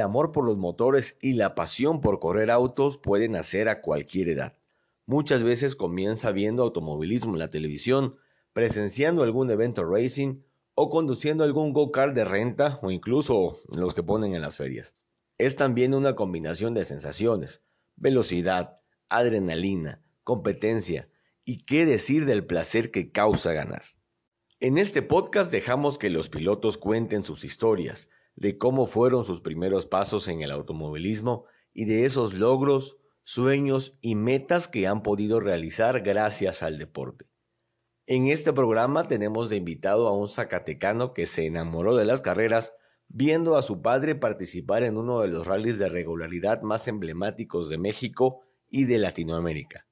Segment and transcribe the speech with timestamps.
[0.00, 4.56] Amor por los motores y la pasión por correr autos pueden nacer a cualquier edad.
[5.06, 8.16] Muchas veces comienza viendo automovilismo en la televisión,
[8.52, 10.42] presenciando algún evento racing
[10.74, 14.94] o conduciendo algún go-kart de renta o incluso los que ponen en las ferias.
[15.38, 17.62] Es también una combinación de sensaciones,
[17.96, 21.08] velocidad, adrenalina, competencia
[21.44, 23.82] y qué decir del placer que causa ganar.
[24.60, 28.10] En este podcast dejamos que los pilotos cuenten sus historias,
[28.40, 34.14] de cómo fueron sus primeros pasos en el automovilismo y de esos logros, sueños y
[34.14, 37.26] metas que han podido realizar gracias al deporte.
[38.06, 42.72] En este programa tenemos de invitado a un zacatecano que se enamoró de las carreras
[43.08, 47.76] viendo a su padre participar en uno de los rallies de regularidad más emblemáticos de
[47.76, 49.86] México y de Latinoamérica.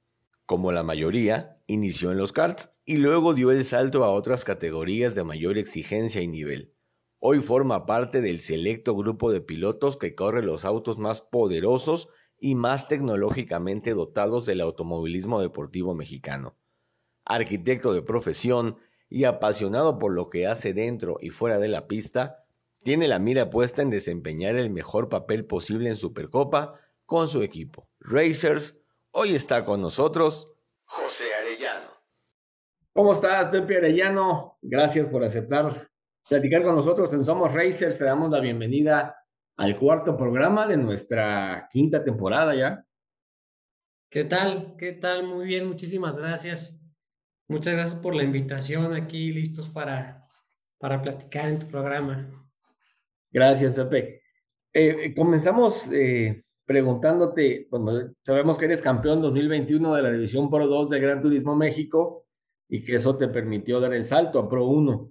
[0.46, 5.14] Como la mayoría, inició en los karts y luego dio el salto a otras categorías
[5.14, 6.72] de mayor exigencia y nivel.
[7.20, 12.54] Hoy forma parte del selecto grupo de pilotos que corre los autos más poderosos y
[12.54, 16.56] más tecnológicamente dotados del automovilismo deportivo mexicano.
[17.24, 18.76] Arquitecto de profesión
[19.08, 22.44] y apasionado por lo que hace dentro y fuera de la pista,
[22.84, 27.88] tiene la mira puesta en desempeñar el mejor papel posible en Supercopa con su equipo.
[27.98, 28.78] Racers,
[29.10, 30.52] hoy está con nosotros
[30.84, 31.90] José Arellano.
[32.92, 34.56] ¿Cómo estás, Pepe Arellano?
[34.62, 35.87] Gracias por aceptar
[36.28, 37.98] platicar con nosotros en Somos Racers.
[37.98, 39.16] Te damos la bienvenida
[39.56, 42.84] al cuarto programa de nuestra quinta temporada ya.
[44.10, 44.76] ¿Qué tal?
[44.76, 45.26] ¿Qué tal?
[45.26, 46.80] Muy bien, muchísimas gracias.
[47.48, 50.20] Muchas gracias por la invitación aquí, listos para,
[50.78, 52.28] para platicar en tu programa.
[53.30, 54.22] Gracias, Pepe.
[54.72, 60.66] Eh, eh, comenzamos eh, preguntándote, bueno, sabemos que eres campeón 2021 de la División Pro
[60.66, 62.26] 2 de Gran Turismo México
[62.68, 65.10] y que eso te permitió dar el salto a Pro 1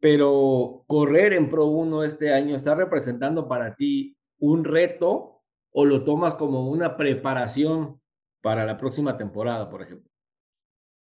[0.00, 5.42] pero correr en Pro 1 este año está representando para ti un reto
[5.72, 8.00] o lo tomas como una preparación
[8.42, 10.10] para la próxima temporada, por ejemplo?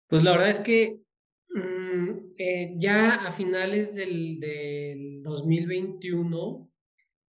[0.09, 1.03] Pues la verdad es que
[1.51, 6.71] mm, eh, ya a finales del, del, 2021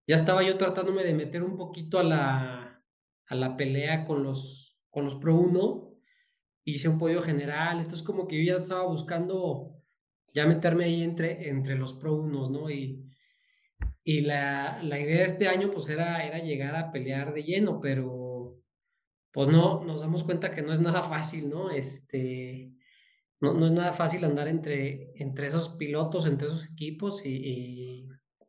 [0.07, 2.83] ya estaba yo tratándome de meter un poquito a la,
[3.27, 5.93] a la pelea con los, con los Pro 1.
[6.65, 9.74] Hice un podio general, entonces como que yo ya estaba buscando
[10.35, 12.69] ya meterme ahí entre, entre los Pro unos, ¿no?
[12.69, 13.09] Y,
[14.03, 17.79] y la, la, idea de este año pues era, era llegar a pelear de lleno,
[17.79, 18.59] pero
[19.31, 21.71] pues no, nos damos cuenta que no es nada fácil, ¿no?
[21.71, 22.73] Este,
[23.39, 28.07] no, no es nada fácil andar entre, entre esos pilotos, entre esos equipos y,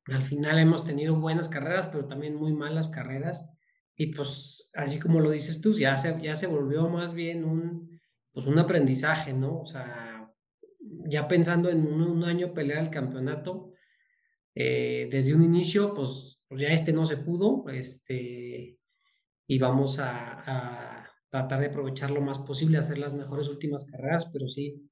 [0.09, 3.53] al final hemos tenido buenas carreras, pero también muy malas carreras.
[3.97, 8.01] Y pues así como lo dices tú, ya se, ya se volvió más bien un,
[8.33, 9.59] pues un aprendizaje, ¿no?
[9.59, 10.16] O sea,
[11.09, 13.73] ya pensando en un, año pelear el campeonato,
[14.55, 18.79] eh, desde un inicio, pues, pues, ya este no se pudo, este,
[19.47, 24.49] y vamos a, tratar de aprovechar lo más posible, hacer las mejores últimas carreras, pero
[24.49, 24.89] sí,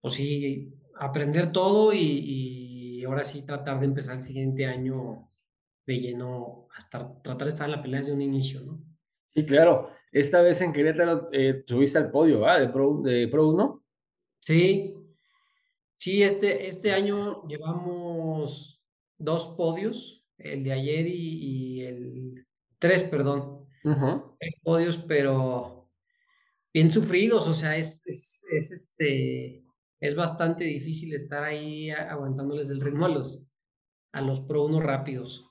[0.00, 5.28] pues sí, aprender todo y, ahora sí tratar de empezar el siguiente año
[5.86, 8.82] de lleno, hasta tratar de estar en la pelea desde un inicio, ¿no?
[9.32, 9.90] Sí, claro.
[10.12, 12.58] Esta vez en Querétaro eh, subiste al podio, ¿ah?
[12.58, 13.84] De Pro, de Pro 1.
[14.40, 14.99] Sí,
[16.00, 18.82] Sí, este, este año llevamos
[19.18, 22.46] dos podios, el de ayer y, el
[22.78, 23.66] tres, perdón.
[23.82, 25.90] Tres podios, pero
[26.72, 29.62] bien sufridos, o sea, es, es, este,
[30.00, 33.46] es bastante difícil estar ahí aguantándoles el ritmo a los,
[34.12, 35.50] a los Pro 1 rápidos.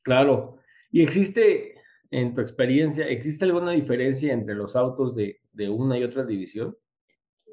[0.00, 0.60] Claro.
[0.90, 1.74] ¿Y existe,
[2.10, 6.74] en tu experiencia, existe alguna diferencia entre los autos de, de una y otra división?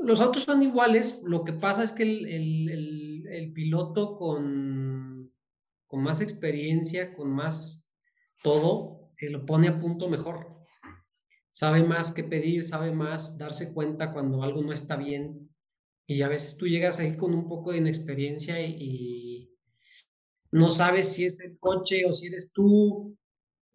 [0.01, 5.31] Los autos son iguales, lo que pasa es que el, piloto con,
[5.91, 7.85] más experiencia, con más
[8.41, 10.57] todo, eh, lo pone a punto mejor.
[11.51, 15.49] Sabe más que pedir, sabe más darse cuenta cuando algo no está bien.
[16.07, 19.45] Y a veces tú llegas ahí con un poco de inexperiencia y,
[20.51, 23.15] no sabes si es el coche o si eres tú,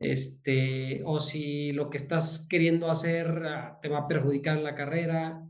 [0.01, 4.75] este, o si lo que estás queriendo hacer ah, te va a perjudicar en la
[4.75, 5.49] carrera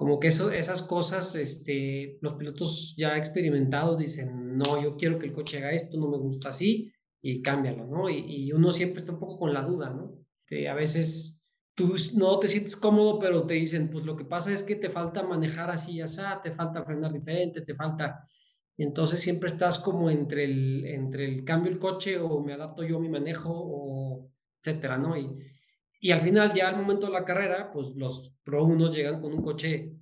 [0.00, 5.34] como que esas cosas, este, los pilotos ya experimentados dicen, no, yo quiero que el
[5.34, 8.08] coche haga esto, no me gusta así, y cámbialo, ¿no?
[8.08, 10.16] Y, y uno siempre está un poco con la duda, ¿no?
[10.70, 14.62] a veces tú no te sientes cómodo, pero te dicen, pues lo que pasa es
[14.62, 18.24] que te falta manejar así y así, te falta frenar diferente, te falta...
[18.78, 22.84] Y entonces siempre estás como entre el, entre el cambio el coche o me adapto
[22.84, 24.30] yo a mi manejo o
[24.62, 25.14] etcétera, ¿no?
[25.14, 25.28] Y,
[26.00, 29.34] y al final, ya al momento de la carrera, pues los Pro unos llegan con
[29.34, 29.92] un coche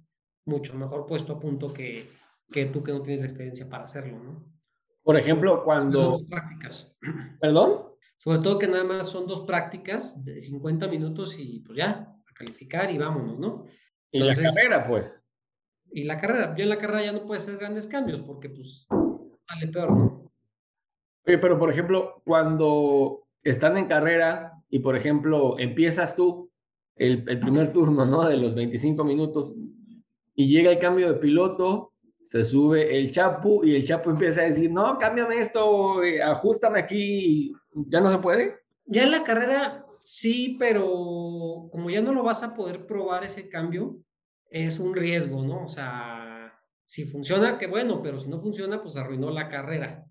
[0.44, 2.08] mucho mejor puesto a punto que,
[2.50, 4.58] que tú que no tienes la experiencia para hacerlo, ¿no?
[5.02, 5.98] Por ejemplo, cuando...
[5.98, 6.96] Son dos prácticas.
[7.40, 7.88] ¿Perdón?
[8.16, 12.34] Sobre todo que nada más son dos prácticas de 50 minutos y pues ya, a
[12.34, 13.66] calificar y vámonos, ¿no?
[14.10, 15.24] y la carrera, pues.
[15.90, 18.86] Y la carrera, ya en la carrera ya no puedes hacer grandes cambios porque pues
[19.48, 20.32] sale peor, ¿no?
[21.26, 26.50] Oye, pero por ejemplo, cuando están en carrera y, por ejemplo, empiezas tú
[26.96, 28.28] el, primer turno, ¿no?
[28.28, 29.54] De los 25 minutos
[30.34, 34.44] y llega el cambio de piloto, se sube el Chapu y el Chapu empieza a
[34.44, 38.54] decir, no, cámbiame esto, eh, ajustame aquí, ¿ya no se puede?
[38.86, 43.48] Ya en la carrera sí, pero como ya no lo vas a poder probar ese
[43.48, 43.98] cambio,
[44.50, 45.64] es un riesgo, ¿no?
[45.64, 46.52] O sea,
[46.86, 50.07] si funciona, qué bueno, pero si no funciona, pues arruinó la carrera.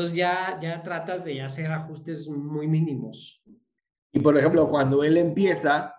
[0.00, 3.42] Entonces ya, ya tratas de hacer ajustes muy mínimos.
[4.10, 5.94] Y por ejemplo, cuando él empieza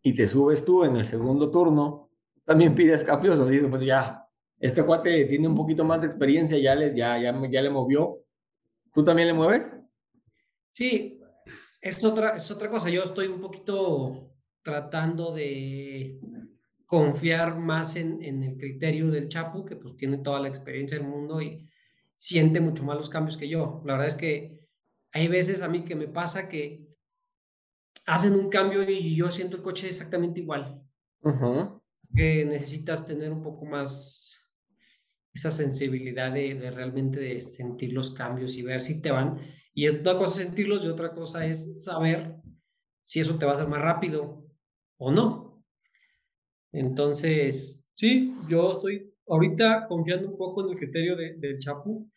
[0.00, 2.08] y te subes tú en el segundo turno,
[2.46, 4.26] también pides cambios o dices, pues ya,
[4.58, 8.22] este cuate tiene un poquito más de experiencia, ya le, ya, ya, ya le movió.
[8.90, 9.82] ¿Tú también le mueves?
[10.72, 11.20] Sí,
[11.78, 12.88] es otra, es otra cosa.
[12.88, 14.30] Yo estoy un poquito
[14.62, 16.20] tratando de
[16.86, 21.06] confiar más en, en el criterio del Chapu, que pues tiene toda la experiencia del
[21.06, 21.66] mundo y
[22.16, 23.82] siente mucho más los cambios que yo.
[23.84, 24.58] La verdad es que
[25.12, 26.86] hay veces a mí que me pasa que
[28.06, 30.82] hacen un cambio y yo siento el coche exactamente igual.
[32.14, 34.36] Que necesitas tener un poco más
[35.34, 39.38] esa sensibilidad de, realmente de sentir los cambios y ver si te van.
[39.74, 42.36] Y otra cosa es sentirlos y otra cosa es saber
[43.02, 44.46] si eso te va a hacer más rápido
[44.98, 45.64] o no.
[46.72, 52.08] Entonces, sí, yo estoy ahorita confiando un poco en el criterio de, del Chapu,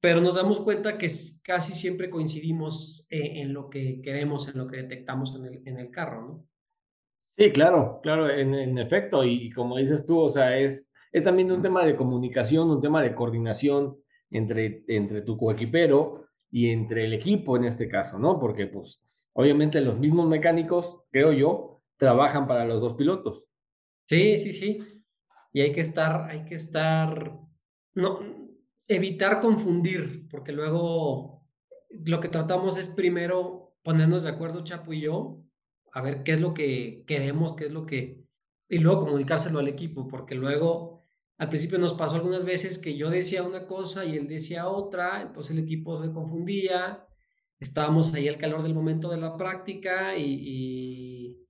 [0.00, 1.08] pero nos damos cuenta que
[1.42, 5.78] casi siempre coincidimos eh, en, lo que queremos, en lo que detectamos en el, en
[5.78, 6.48] el carro, ¿no?
[7.36, 11.50] Sí, claro, claro, en, en, efecto, y como dices tú, o sea, es, es también
[11.50, 13.96] un tema de comunicación, un tema de coordinación
[14.30, 18.38] entre, entre tu coequipero y entre el equipo en este caso, ¿no?
[18.38, 19.02] Porque pues
[19.32, 23.46] obviamente los mismos mecánicos, creo yo, trabajan para los dos pilotos.
[24.06, 24.93] Sí, sí, sí
[25.54, 27.38] y hay que estar, hay que estar,
[27.94, 28.18] no,
[28.88, 31.46] evitar confundir, porque luego
[31.88, 35.44] lo que tratamos es primero ponernos de acuerdo Chapo y yo,
[35.92, 38.26] a ver qué es lo que queremos, qué es lo que,
[38.68, 41.02] y luego comunicárselo al equipo, porque luego
[41.38, 45.22] al principio nos pasó algunas veces que yo decía una cosa y él decía otra,
[45.22, 47.06] entonces el equipo se confundía,
[47.60, 51.46] estábamos ahí al calor del momento de la práctica y, y,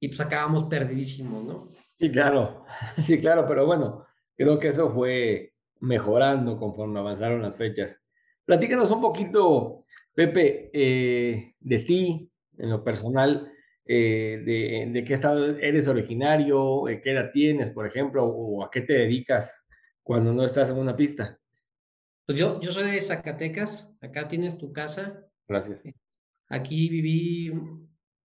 [0.00, 1.68] y pues acabamos perdidísimos, ¿no?
[2.00, 2.64] Sí, claro,
[3.06, 8.02] sí, claro, pero bueno, creo que eso fue mejorando conforme avanzaron las fechas.
[8.46, 13.52] Platícanos un poquito, Pepe, eh, de ti, en lo personal,
[13.84, 18.70] eh, de, de, qué estado eres originario, eh, qué edad tienes, por ejemplo, o a
[18.70, 19.66] qué te dedicas
[20.02, 21.38] cuando no estás en una pista.
[22.24, 25.26] Pues yo, yo soy de Zacatecas, acá tienes tu casa.
[25.46, 25.82] Gracias.
[26.48, 27.52] Aquí viví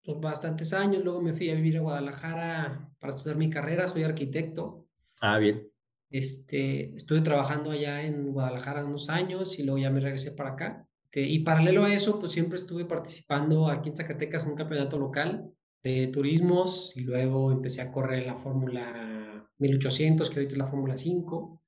[0.06, 4.04] pues, bastantes años, luego me fui a vivir a Guadalajara para estudiar mi carrera, soy
[4.04, 4.88] arquitecto.
[5.22, 5.68] Ah, bien.
[6.10, 10.88] Este, estuve trabajando allá en Guadalajara unos años y luego ya me regresé para acá.
[11.16, 15.00] Este, y paralelo a eso, pues siempre estuve participando aquí en Zacatecas en un campeonato
[15.00, 15.50] local
[15.82, 20.98] de turismos y luego empecé a correr la Fórmula 1800, que ahorita es la Fórmula
[20.98, 21.62] 5.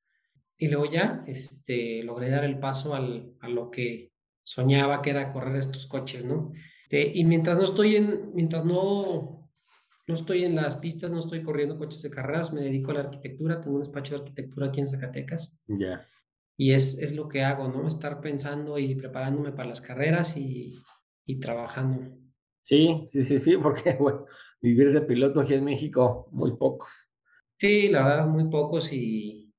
[0.58, 4.12] Y luego ya este, logré dar el paso al, a lo que
[4.44, 6.52] soñaba que era correr estos coches, ¿no?
[6.88, 9.52] Este, y mientras no estoy en, mientras no,
[10.08, 13.00] no estoy en las pistas, no estoy corriendo coches de carreras, me dedico a la
[13.02, 15.62] arquitectura, tengo un despacho de arquitectura aquí en Zacatecas.
[15.68, 16.08] Ya.
[16.56, 17.86] Y es, es lo que hago, ¿no?
[17.86, 20.80] Estar pensando y preparándome para las carreras y,
[21.26, 22.18] y trabajando.
[22.64, 24.26] Sí, sí, sí, sí, porque bueno,
[24.62, 27.12] vivir de piloto aquí en México, muy pocos.
[27.60, 29.54] Sí, la verdad, muy pocos y,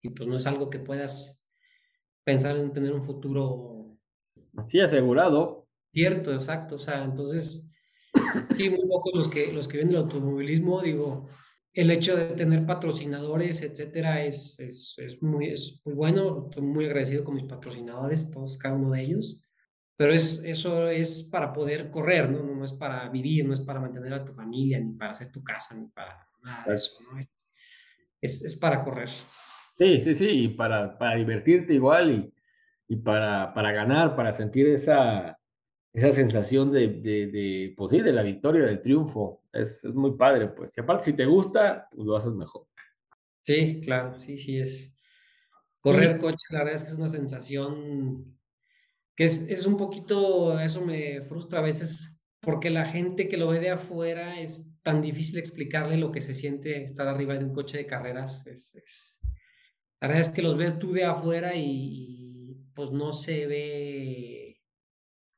[0.00, 1.44] y pues no es algo que puedas
[2.24, 3.98] pensar en tener un futuro.
[4.56, 5.65] Así asegurado.
[5.96, 6.74] Cierto, exacto.
[6.74, 7.74] O sea, entonces,
[8.50, 11.26] sí, muy pocos los que, los que ven el automovilismo, digo,
[11.72, 16.48] el hecho de tener patrocinadores, etcétera, es, es, es, muy, es muy bueno.
[16.50, 19.40] Estoy muy agradecido con mis patrocinadores, todos, cada uno de ellos.
[19.96, 22.42] Pero es, eso es para poder correr, ¿no?
[22.42, 25.32] No, no es para vivir, no es para mantener a tu familia, ni para hacer
[25.32, 27.18] tu casa, ni para nada de eso, ¿no?
[28.20, 29.08] Es, es para correr.
[29.78, 32.34] Sí, sí, sí, y para, para divertirte igual y,
[32.86, 35.38] y para, para ganar, para sentir esa,
[35.96, 39.42] esa sensación de, de, de, pues sí, de la victoria, del triunfo.
[39.50, 40.76] Es, es muy padre, pues.
[40.76, 42.66] Y aparte, si te gusta, pues lo haces mejor.
[43.42, 44.94] Sí, claro, sí, sí, es.
[45.80, 48.36] Correr coches, la verdad es que es una sensación
[49.14, 53.48] que es, es un poquito, eso me frustra a veces, porque la gente que lo
[53.48, 57.54] ve de afuera es tan difícil explicarle lo que se siente estar arriba de un
[57.54, 58.46] coche de carreras.
[58.46, 59.20] Es, es,
[60.00, 64.45] la verdad es que los ves tú de afuera y, pues no se ve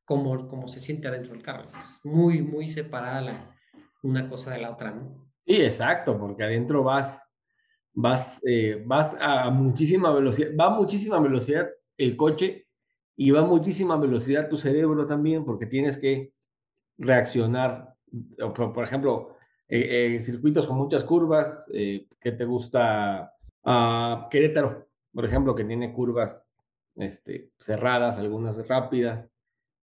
[0.09, 1.69] como, como se siente adentro del carro.
[1.77, 3.55] Es muy, muy separada
[4.01, 5.29] una cosa de la otra, ¿no?
[5.45, 7.31] Sí, exacto, porque adentro vas,
[7.93, 12.65] vas, eh, vas a muchísima velocidad, va a muchísima velocidad el coche
[13.15, 16.33] y va a muchísima velocidad tu cerebro también, porque tienes que
[16.97, 17.93] reaccionar.
[18.55, 19.35] Por, por ejemplo,
[19.67, 23.31] eh, eh, circuitos con muchas curvas, ¿qué te gusta?
[23.63, 29.29] Uh, Querétaro, por ejemplo, que tiene curvas este, cerradas, algunas rápidas,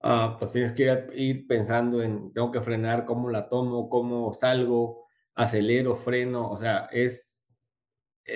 [0.03, 4.33] uh, pues tienes que ir, ir, pensando en, tengo que frenar, cómo la tomo, cómo
[4.33, 7.49] salgo, acelero, freno, o sea, es,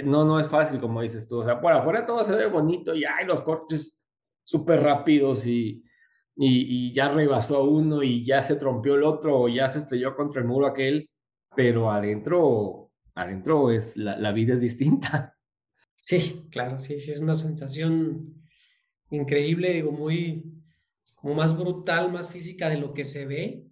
[0.03, 2.95] no, no es fácil como dices tú, o sea, por afuera todo se ve bonito
[2.95, 3.97] y hay los coches
[4.43, 5.83] súper rápidos y,
[6.35, 9.79] y, y, ya rebasó a uno y ya se trompió el otro o ya se
[9.79, 11.09] estrelló contra el muro aquel,
[11.55, 15.37] pero adentro, adentro es, la, la vida es distinta.
[16.05, 18.43] Sí, claro, sí, sí, es una sensación
[19.09, 20.43] increíble, digo, muy,
[21.23, 23.65] como más brutal, más física de lo que se ve,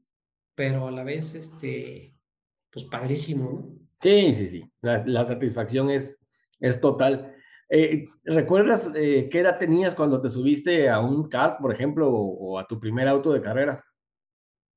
[0.55, 2.15] pero a la vez, este,
[2.72, 3.75] pues padrísimo, ¿no?
[4.01, 6.17] Sí, sí, sí, la, la satisfacción es,
[6.62, 7.36] es total.
[7.70, 12.53] Eh, ¿Recuerdas eh, qué edad tenías cuando te subiste a un kart, por ejemplo, o,
[12.53, 13.91] o, a tu primer auto de carreras?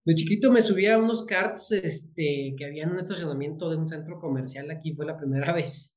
[0.05, 3.87] De chiquito me subía a unos karts este, que había en un estacionamiento de un
[3.87, 4.69] centro comercial.
[4.73, 5.97] Aquí fue la primera vez.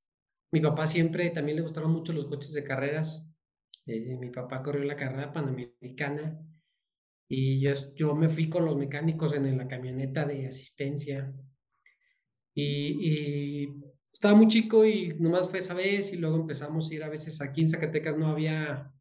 [0.52, 3.28] Mi papá siempre también le gustaron mucho los coches de carreras.
[3.88, 6.40] Eh, mi papá corrió la carrera panamericana
[7.30, 11.34] y yo, yo me fui con los mecánicos en la camioneta de asistencia.
[12.54, 13.68] Y, y
[14.14, 17.40] estaba muy chico y nomás fue esa vez y luego empezamos a ir a veces
[17.42, 18.92] aquí en Zacatecas no había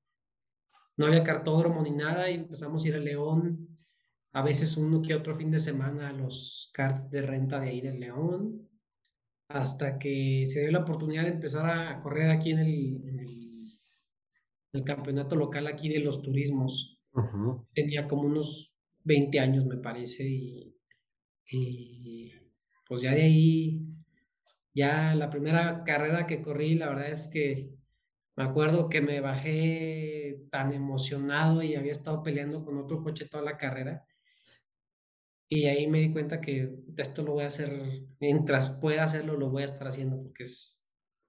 [0.99, 3.79] no había cartódromo ni nada y empezamos a ir a León
[4.35, 7.81] a veces uno que otro fin de semana a los karts de renta de ahí
[7.81, 8.69] de León
[9.49, 13.65] hasta que se dio la oportunidad de empezar a correr aquí en el, en el,
[14.75, 17.67] el campeonato local aquí de los turismos uh -huh.
[17.75, 18.73] tenía como unos
[19.05, 20.77] 20 años me parece y,
[21.51, 22.33] y
[22.87, 23.97] pues ya de ahí
[24.77, 27.71] ya la primera carrera que corrí, la verdad es que
[28.37, 33.43] me acuerdo que me bajé tan emocionado y había estado peleando con otro coche toda
[33.43, 34.05] la carrera.
[35.49, 37.73] Y ahí me di cuenta que esto lo voy a hacer,
[38.21, 40.87] mientras pueda hacerlo, lo voy a estar haciendo porque es,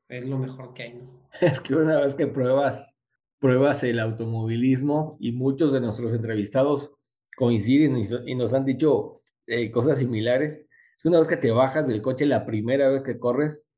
[0.10, 1.29] es lo mejor que hay, ¿no?
[1.39, 2.97] Es que una vez que pruebas,
[3.39, 6.94] pruebas el automovilismo y muchos de nuestros entrevistados
[7.36, 10.65] coinciden y, nos han dicho eh, cosas similares,
[10.98, 13.72] es una vez que te bajas del coche la primera vez que corres,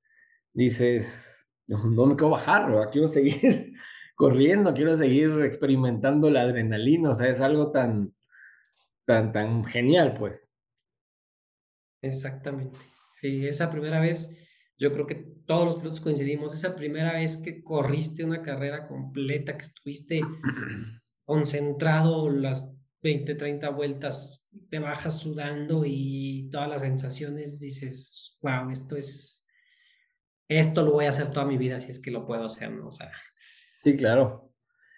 [0.53, 3.73] dices, no, me quiero bajar, quiero seguir
[4.15, 8.13] corriendo, quiero seguir experimentando la adrenalina, o sea, es algo tan,
[9.05, 10.49] tan, tan genial, pues.
[12.01, 12.79] Exactamente.
[13.11, 14.37] Sí, esa primera vez,
[14.79, 19.57] yo creo que todos los pilotos coincidimos, esa primera vez que corriste una carrera completa,
[19.57, 20.21] que estuviste
[21.25, 28.95] concentrado las 20, 30 vueltas, te bajas sudando y todas las sensaciones, dices, wow, esto
[28.95, 29.45] es,
[30.47, 32.87] esto lo voy a hacer toda mi vida si es que lo puedo hacer, ¿no?
[32.87, 33.11] O sea.
[33.81, 34.53] Sí, claro.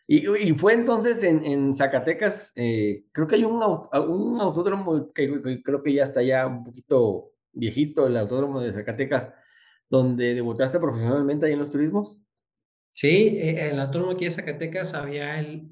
[0.07, 5.41] Y, y fue entonces en, en Zacatecas, eh, creo que hay un, un autódromo que,
[5.41, 9.29] que, creo que ya está ya un poquito viejito, el autódromo de Zacatecas,
[9.91, 12.17] donde debutaste profesionalmente ahí en los turismos.
[12.89, 15.69] Sí, el autódromo aquí de Zacatecas había el,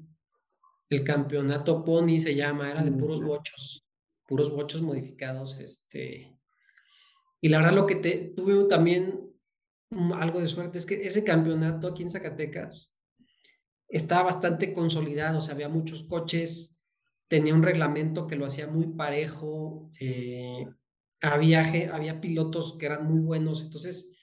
[0.90, 3.86] el campeonato Pony se llama, era de puros bochos,
[4.26, 6.38] puros bochos modificados, este,
[7.40, 9.20] y la verdad lo que te, tuve también
[10.14, 13.00] algo de suerte es que ese campeonato aquí en Zacatecas
[13.88, 16.84] estaba bastante consolidado, o sea, había muchos coches,
[17.26, 20.66] tenía un reglamento que lo hacía muy parejo, eh,
[21.22, 21.60] había,
[21.94, 24.16] había pilotos que eran muy buenos, entonces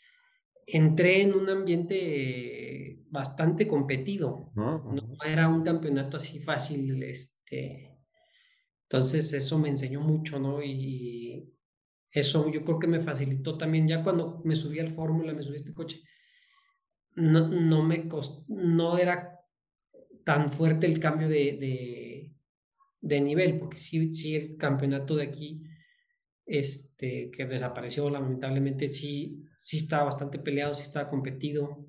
[0.66, 4.52] entré en un ambiente bastante competido.
[4.56, 4.94] -huh.
[4.94, 7.02] No era un campeonato así fácil.
[7.04, 8.00] Este,
[8.84, 10.62] entonces eso me enseñó mucho, ¿no?
[10.64, 11.54] Y
[12.12, 13.88] eso yo creo que me facilitó también.
[13.88, 16.02] Ya cuando me subí al Fórmula, me subí a este coche,
[17.16, 19.40] no, no me costó, no era
[20.26, 22.36] tan fuerte el cambio de, de,
[23.02, 25.64] de nivel, porque sí, sí, el campeonato de aquí
[26.48, 31.86] este, que desapareció lamentablemente, sí, sí estaba bastante peleado, sí estaba competido.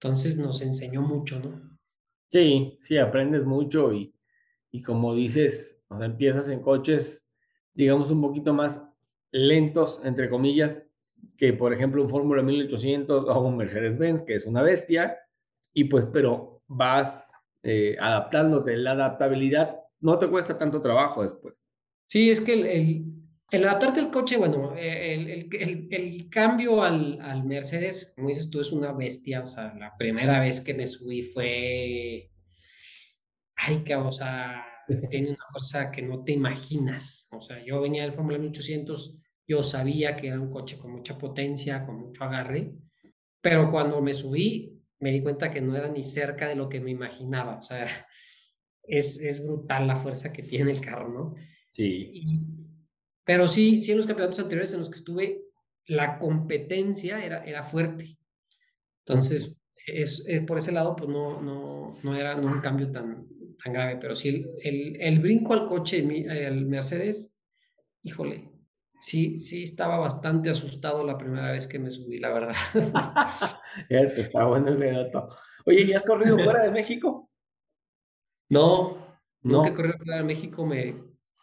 [0.00, 1.78] Entonces nos enseñó mucho, ¿no?
[2.30, 4.14] Sí, sí, aprendes mucho y,
[4.70, 7.28] y como dices, o sea, empiezas en coches,
[7.74, 8.82] digamos, un poquito más
[9.30, 10.90] lentos, entre comillas,
[11.36, 15.18] que por ejemplo un Fórmula 1800 o un Mercedes-Benz, que es una bestia,
[15.72, 17.30] y pues, pero vas
[17.62, 18.76] eh, adaptándote.
[18.76, 21.66] La adaptabilidad no te cuesta tanto trabajo después.
[22.06, 23.04] Sí, es que el, el,
[23.52, 28.72] adaptarte al coche, bueno, el, el, el cambio al, al, Mercedes, como dices tú, es
[28.72, 29.42] una bestia.
[29.42, 32.30] O sea, la primera vez que me subí fue.
[33.54, 34.64] Ay, que, o sea,
[35.10, 37.28] tiene una fuerza que no te imaginas.
[37.30, 41.16] O sea, yo venía del Fórmula 1800, yo sabía que era un coche con mucha
[41.16, 42.74] potencia, con mucho agarre,
[43.40, 46.80] pero cuando me subí, me di cuenta que no era ni cerca de lo que
[46.80, 47.58] me imaginaba.
[47.58, 47.86] O sea,
[48.82, 51.34] es, es brutal la fuerza que tiene el carro, ¿no?
[51.70, 52.65] Sí.
[53.26, 55.42] Pero sí, sí en los campeonatos anteriores en los que estuve,
[55.86, 58.16] la competencia era, era fuerte.
[59.04, 63.26] Entonces, es, eh, por ese lado, pues no, no, no era un cambio tan,
[63.62, 67.36] tan grave, pero sí el, el, el brinco al coche, el Mercedes,
[68.02, 68.48] híjole,
[69.00, 72.54] sí, sí estaba bastante asustado la primera vez que me subí, la verdad.
[73.88, 75.30] está bueno ese dato.
[75.64, 77.28] Oye, ¿y has corrido fuera de México?
[78.48, 79.58] No, no.
[79.58, 80.64] nunca he corrido fuera de México.
[80.64, 80.94] Me,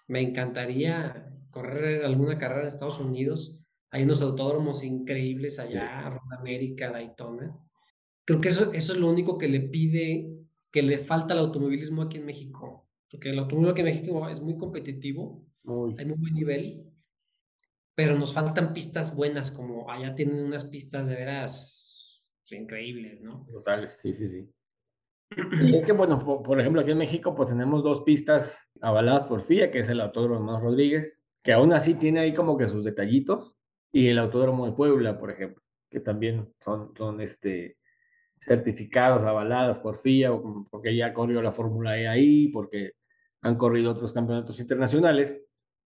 [0.07, 3.59] me encantaría correr alguna carrera en Estados Unidos.
[3.91, 7.55] Hay unos autódromos increíbles allá, Road América, Daytona.
[8.25, 10.33] Creo que eso, eso es lo único que le pide,
[10.71, 12.89] que le falta al automovilismo aquí en México.
[13.09, 15.45] Porque el automovilismo aquí en México es muy competitivo,
[15.97, 16.91] hay muy buen nivel,
[17.93, 21.83] pero nos faltan pistas buenas, como allá tienen unas pistas de veras
[22.49, 23.45] increíbles, ¿no?
[23.51, 24.49] Totales, sí, sí, sí.
[25.61, 29.41] Y es que, bueno, por, ejemplo, aquí en México, pues tenemos dos pistas avaladas por
[29.41, 32.83] FIA, que es el Autódromo Más Rodríguez, que aún así tiene ahí como que sus
[32.83, 33.53] detallitos,
[33.91, 37.77] y el Autódromo de Puebla, por ejemplo, que también son, son este,
[38.39, 40.31] certificados, avaladas por FIA,
[40.71, 42.93] porque ya corrió la Fórmula E ahí, porque
[43.41, 45.39] han corrido otros campeonatos internacionales,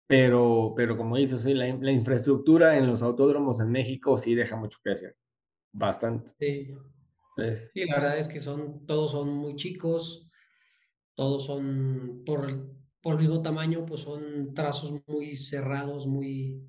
[0.07, 4.57] pero, pero como dices, sí, la, la, infraestructura en los autódromos en México sí deja
[4.57, 5.17] mucho que hacer.
[5.73, 6.33] Bastante.
[6.38, 6.75] Sí.
[7.73, 10.29] sí, la verdad es que son, todos son muy chicos,
[11.15, 12.69] todos son por,
[13.03, 16.62] por el mismo tamaño, pues son trazos muy cerrados, muy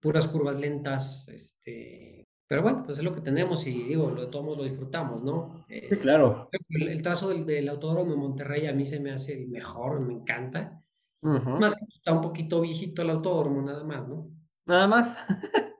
[0.00, 4.56] puras curvas lentas, este, pero bueno, pues es lo que tenemos y digo, lo, todos
[4.56, 5.64] lo disfrutamos, ¿no?
[5.68, 6.48] sí, eh, claro.
[6.70, 10.14] El, trazo del, del, autódromo de Monterrey a mí se me hace el mejor, me
[10.14, 10.82] encanta.
[11.20, 14.30] Más que está un poquito viejito el autódromo, nada más, ¿no?
[14.66, 15.18] Nada más.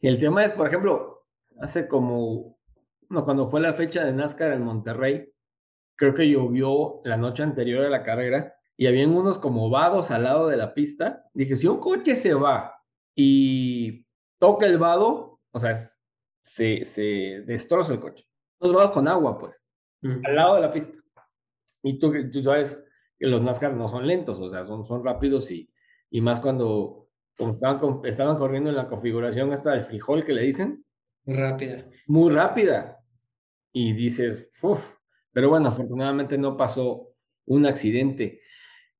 [0.00, 1.26] y el tema es, por ejemplo,
[1.60, 2.58] hace como,
[3.08, 5.28] no, cuando fue la fecha de NASCAR en Monterrey,
[5.96, 10.24] creo que llovió la noche anterior a la carrera y habían unos como vados al
[10.24, 11.24] lado de la pista.
[11.32, 12.74] Dije, si un coche se va
[13.14, 14.06] y
[14.38, 15.74] toca el vado, o sea,
[16.42, 18.24] se, se destroza el coche.
[18.60, 19.66] Los vados con agua, pues,
[20.02, 20.98] al lado de la pista.
[21.82, 22.82] Y tú, tú sabes
[23.18, 25.70] los NASCAR no son lentos, o sea, son, son rápidos y,
[26.10, 27.08] y más cuando
[27.38, 30.84] estaban, estaban, corriendo en la configuración hasta el frijol que le dicen.
[31.24, 31.88] Rápida.
[32.06, 32.98] Muy rápida.
[33.72, 34.80] Y dices, uff,
[35.32, 37.12] pero bueno, afortunadamente no pasó
[37.46, 38.40] un accidente.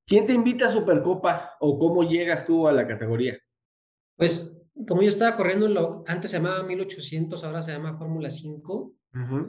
[0.07, 3.37] ¿Quién te invita a Supercopa o cómo llegas tú a la categoría?
[4.15, 8.93] Pues como yo estaba corriendo, lo, antes se llamaba 1800, ahora se llama Fórmula 5.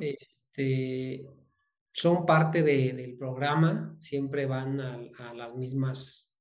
[0.01, 1.25] este,
[1.93, 6.35] son parte de, del programa, siempre van a, las mismas,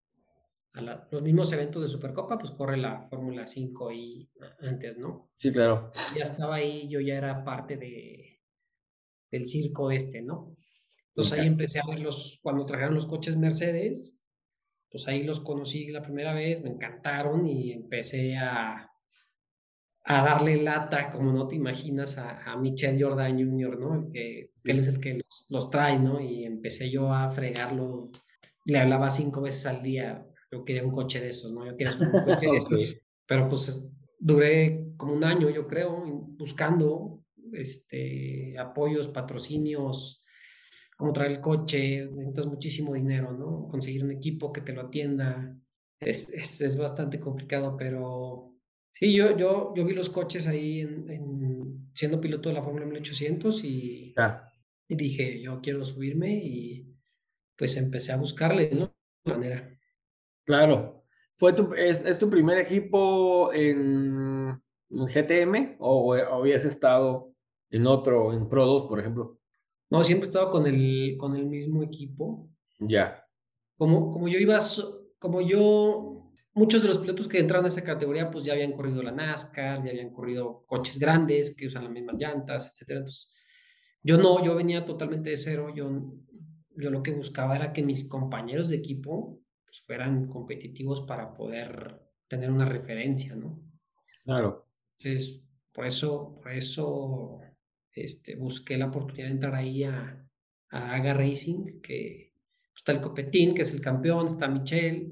[0.73, 5.29] a los mismos eventos de Supercopa, pues corre la Fórmula 5 y antes, ¿no?
[5.35, 5.91] Sí, claro.
[6.15, 8.41] Ya estaba ahí, yo ya era parte de,
[9.29, 10.55] del circo este, ¿no?
[11.17, 14.19] Entonces ahí empecé a verlos, cuando trajeron los coches Mercedes,
[14.87, 18.87] pues ahí los conocí la primera vez, me encantaron y empecé a,
[20.03, 24.07] a darle lata, como no te imaginas, a, a Michel Jordan Jr., ¿no?
[24.07, 26.21] Que, él es el que los, trae, ¿no?
[26.21, 28.11] Y empecé yo a fregarlo.
[28.65, 30.23] Le hablaba cinco veces al día.
[30.51, 31.65] Yo quería un coche de esos, ¿no?
[31.65, 32.97] Yo quería un coche de esos.
[33.25, 35.99] Pero pues duré como un año, yo creo,
[36.37, 40.23] buscando este, apoyos, patrocinios,
[40.97, 42.05] cómo traer el coche.
[42.11, 43.69] Necesitas muchísimo dinero, ¿no?
[43.69, 45.57] Conseguir un equipo que te lo atienda.
[45.99, 48.57] Es, es, es bastante complicado, pero
[48.99, 53.63] Sí, yo, yo, yo vi los coches ahí en, siendo piloto de la Fórmula 1800
[53.63, 54.15] y,
[54.87, 56.95] y dije, yo quiero subirme y
[57.55, 58.91] pues empecé a buscarle, ¿no?
[59.23, 59.79] De manera.
[60.47, 61.03] Claro.
[61.35, 67.35] ¿Fue tu, es, es tu primer equipo en, GTM o, habías estado
[67.69, 69.36] en otro, en Pro 2, por ejemplo?
[69.89, 72.49] No, siempre he estado con el, con el mismo equipo.
[72.79, 73.23] Ya.
[73.77, 74.57] Como, como yo iba,
[75.19, 79.03] como yo muchos de los pilotos que entraron a esa categoría, pues ya habían corrido
[79.03, 82.99] la NASCAR, ya habían corrido coches grandes que usan las mismas llantas, etcétera.
[82.99, 83.31] Entonces,
[84.01, 85.71] yo no, yo venía totalmente de cero.
[85.75, 85.89] Yo,
[86.75, 92.01] yo lo que buscaba era que mis compañeros de equipo pues, fueran competitivos para poder
[92.27, 93.61] tener una referencia, ¿no?
[94.23, 94.67] Claro.
[94.97, 97.39] Entonces, por eso, por eso
[98.03, 100.25] este, busqué la oportunidad de entrar ahí a,
[100.69, 102.33] a Aga Racing, que
[102.71, 105.11] pues, está el Copetín, que es el campeón, está Michelle,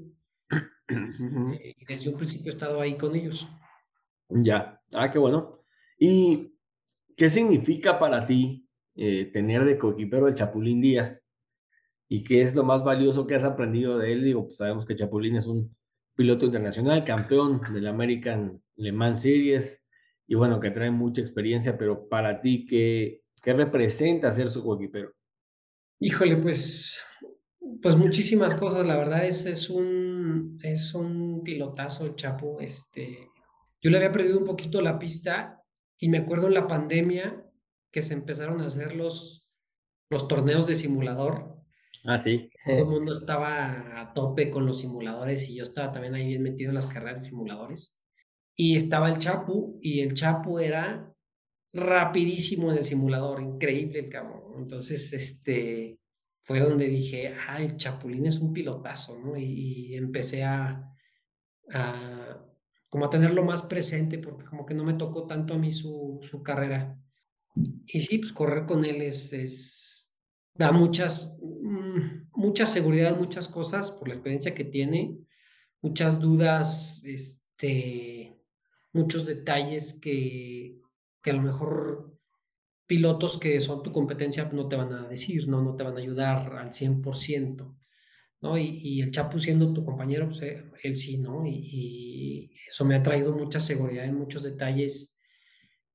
[0.88, 3.48] este, y desde un principio he estado ahí con ellos.
[4.28, 5.64] Ya, ah, qué bueno.
[5.98, 6.52] ¿Y
[7.16, 11.26] qué significa para ti eh, tener de coequipero el Chapulín Díaz?
[12.08, 14.24] ¿Y qué es lo más valioso que has aprendido de él?
[14.24, 15.74] Digo, pues sabemos que Chapulín es un
[16.14, 19.84] piloto internacional, campeón del American Le Mans Series,
[20.26, 25.12] y bueno, que trae mucha experiencia, pero para ti, ¿qué, qué representa ser su coequipero?
[26.00, 27.04] Híjole, pues,
[27.80, 28.86] pues muchísimas cosas.
[28.86, 32.60] La verdad es, es un, es un pilotazo el Chapo.
[32.60, 33.30] Este,
[33.80, 35.62] yo le había perdido un poquito la pista
[35.98, 37.44] y me acuerdo en la pandemia
[37.90, 39.46] que se empezaron a hacer los,
[40.10, 41.56] los torneos de simulador.
[42.04, 42.50] Ah, sí.
[42.64, 46.42] Todo el mundo estaba a tope con los simuladores y yo estaba también ahí bien
[46.42, 47.98] metido en las carreras de simuladores.
[48.56, 51.14] Y estaba el Chapu y el Chapu era
[51.72, 54.54] rapidísimo en el simulador, increíble el cabrón.
[54.56, 56.00] Entonces, este,
[56.40, 59.36] fue donde dije, ah, el Chapulín es un pilotazo, ¿no?
[59.36, 60.90] Y, empecé a,
[61.72, 62.44] a,
[62.88, 66.20] como a tenerlo más presente, porque como que no me tocó tanto a mí su,
[66.22, 66.98] su carrera.
[67.86, 70.14] Y sí, pues correr con él es, es
[70.54, 75.18] da muchas, mm, mucha seguridad, muchas cosas por la experiencia que tiene,
[75.82, 78.35] muchas dudas, este,
[78.96, 80.80] muchos detalles que,
[81.22, 82.16] que a lo mejor
[82.86, 86.00] pilotos que son tu competencia no te van a decir, no, no te van a
[86.00, 87.76] ayudar al 100%,
[88.40, 88.58] ¿no?
[88.58, 91.44] Y, y el Chapu siendo tu compañero, pues eh, él sí, ¿no?
[91.46, 95.20] Y, eso me ha traído mucha seguridad en muchos detalles,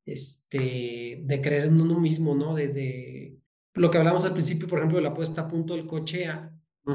[0.05, 2.55] este, de creer en uno mismo, ¿no?
[2.55, 3.37] De, de
[3.73, 6.27] lo que hablamos al principio, por ejemplo, de la puesta a punto del coche,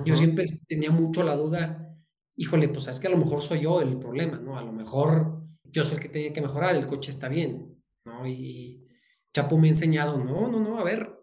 [0.05, 1.97] yo siempre tenía mucho la duda,
[2.37, 4.59] híjole, pues es que a lo mejor soy yo el problema, ¿no?
[4.59, 5.36] A lo mejor
[5.77, 8.27] yo soy el que tenía que mejorar, el coche está bien, ¿no?
[8.27, 8.83] Y
[9.35, 11.15] Chapo me ha enseñado, no, no, no, a ver,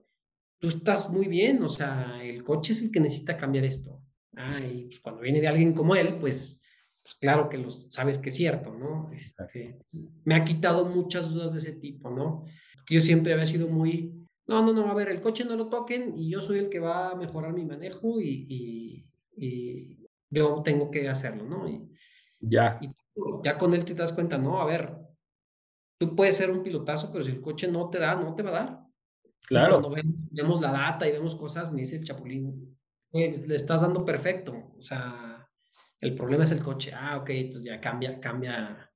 [0.59, 4.03] tú estás muy bien, o sea, el coche es el que necesita cambiar esto.
[4.35, 6.61] Ah, y pues cuando viene de alguien como él, pues,
[7.01, 9.09] pues claro que lo sabes que es cierto, ¿no?
[9.11, 9.79] Este,
[10.23, 12.45] me ha quitado muchas dudas de ese tipo, ¿no?
[12.75, 15.67] Porque yo siempre había sido muy, no, no, no, a ver, el coche no lo
[15.67, 20.91] toquen y yo soy el que va a mejorar mi manejo y, y, yo tengo
[20.91, 21.67] que hacerlo, ¿no?
[21.67, 21.89] Y,
[22.39, 22.77] ya.
[22.81, 22.89] Y
[23.43, 24.97] ya con él te das cuenta, no, a ver,
[25.99, 28.49] tú puedes ser un pilotazo, pero si el coche no te da, no te va
[28.49, 28.83] a dar.
[29.45, 29.81] Claro.
[29.81, 32.77] cuando vemos, la data y vemos cosas, me dice el Chapulín,
[33.11, 34.73] le estás dando perfecto.
[34.77, 35.47] O sea,
[35.99, 36.91] el problema es el coche.
[36.93, 38.89] Ah, ok, entonces ya cambia, cambia,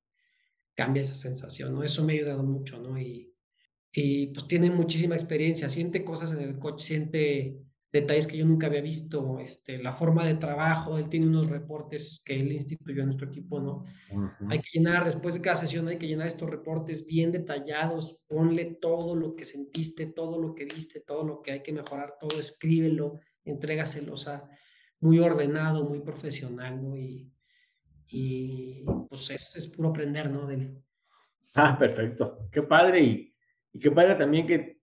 [0.73, 1.83] cambia esa sensación, ¿no?
[1.83, 2.97] Eso me ha ayudado mucho, ¿no?
[2.97, 3.35] Y,
[3.91, 8.67] y pues tiene muchísima experiencia, siente cosas en el coche, siente detalles que yo nunca
[8.67, 13.07] había visto, este, la forma de trabajo, él tiene unos reportes que él instituyó en
[13.07, 13.85] nuestro equipo, ¿no?
[14.49, 18.77] Hay que llenar, después de cada sesión hay que llenar estos reportes bien detallados, ponle
[18.81, 22.39] todo lo que sentiste, todo lo que viste, todo lo que hay que mejorar, todo
[22.39, 24.43] escríbelo, entrégaselo, o sea,
[24.99, 26.97] muy ordenado, muy profesional, ¿no?
[26.97, 27.31] Y,
[28.07, 30.45] y pues eso es puro aprender, ¿no?
[30.45, 30.83] Del...
[31.53, 32.49] Ah, perfecto.
[32.51, 33.35] Qué padre y,
[33.71, 34.81] y qué padre también que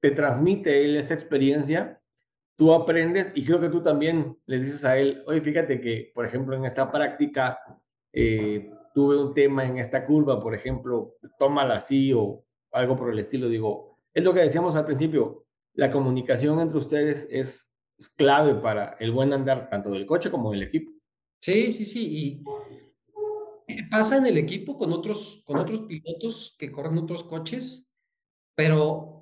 [0.00, 2.00] te transmite él esa experiencia
[2.56, 6.26] tú aprendes y creo que tú también les dices a él, oye, fíjate que, por
[6.26, 7.58] ejemplo, en esta práctica
[8.12, 13.18] eh, tuve un tema en esta curva, por ejemplo, tómala así o algo por el
[13.18, 13.48] estilo.
[13.48, 17.70] Digo, es lo que decíamos al principio, la comunicación entre ustedes es
[18.16, 20.92] clave para el buen andar tanto del coche como del equipo.
[21.40, 22.44] Sí, sí, sí.
[23.68, 27.92] Y pasa en el equipo con otros, con otros pilotos que corren otros coches,
[28.54, 29.15] pero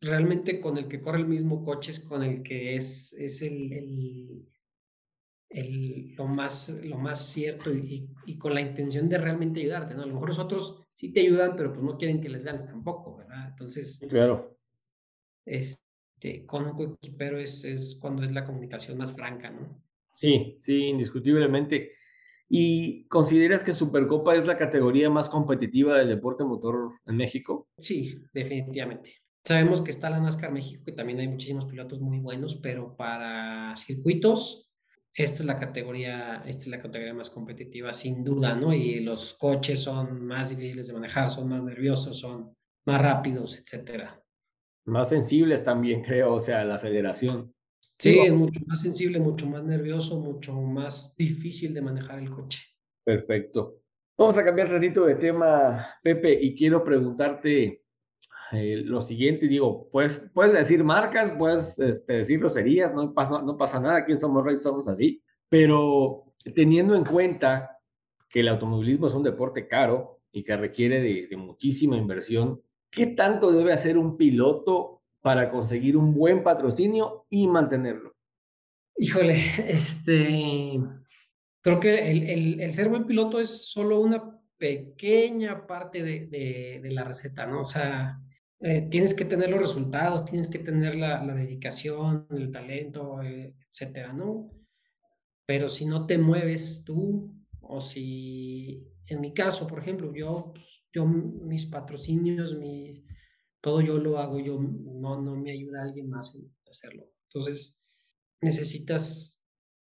[0.00, 4.46] realmente con el que corre el mismo coche es con el que es, es el,
[5.48, 10.02] el, lo, más, lo más cierto y, y, con la intención de realmente ayudarte, ¿no?
[10.02, 12.64] A lo mejor los otros sí te ayudan, pero pues no quieren que les ganes
[12.64, 13.48] tampoco, ¿verdad?
[13.50, 14.56] Entonces, claro.
[15.44, 19.82] Este, con un coequipero es, es cuando es la comunicación más franca, ¿no?
[20.14, 21.92] Sí, sí, indiscutiblemente.
[22.48, 27.68] ¿Y consideras que Supercopa es la categoría más competitiva del deporte motor en México?
[27.78, 29.19] Sí, definitivamente.
[29.44, 33.74] Sabemos que está la NASCAR México, que también hay muchísimos pilotos muy buenos, pero para
[33.74, 34.70] circuitos,
[35.14, 38.72] esta es la categoría, esta es la categoría más competitiva, sin duda, ¿no?
[38.72, 42.54] Y los coches son más difíciles de manejar, son más nerviosos, son
[42.86, 44.22] más rápidos, etcétera.
[44.86, 47.52] Más sensibles también, creo, o sea, la aceleración.
[47.98, 52.60] Sí, es mucho más sensible, mucho más nervioso, mucho más difícil de manejar el coche.
[53.04, 53.82] Perfecto.
[54.16, 57.79] Vamos a cambiar ratito de tema, Pepe, y quiero preguntarte
[58.52, 59.46] eh, lo siguiente.
[59.46, 64.12] Digo, pues, puedes decir marcas, puedes este, decir groserías, no pasa, no pasa nada, aquí
[64.12, 67.78] en Somos Reyes somos así, pero teniendo en cuenta
[68.28, 73.06] que el automovilismo es un deporte caro y que requiere de, de muchísima inversión, ¿qué
[73.06, 78.14] tanto debe hacer un piloto para conseguir un buen patrocinio y mantenerlo?
[78.96, 80.80] Híjole, este,
[81.60, 86.80] creo que el, el, el ser buen piloto es solo una pequeña parte de, de,
[86.82, 87.62] de la receta, ¿no?
[87.62, 88.20] O sea,
[88.62, 93.56] eh, tienes que tener los resultados, tienes que tener la, la dedicación, el talento, eh,
[93.70, 94.50] etcétera, ¿no?
[95.46, 100.84] Pero si no te mueves tú, o si, en mi caso, por ejemplo, yo, pues,
[100.92, 103.02] yo mis patrocinios, mis,
[103.62, 107.08] todo yo lo hago, yo no, no me ayuda alguien más en hacerlo.
[107.28, 107.80] Entonces,
[108.42, 109.40] necesitas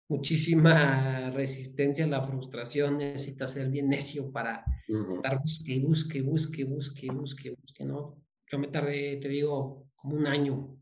[0.09, 5.15] muchísima resistencia a la frustración, necesitas ser bien necio para uh -huh.
[5.15, 8.24] estar busque, busque, busque, busque, busque, busque, ¿no?
[8.47, 10.77] Yo me tardé, te digo, como un año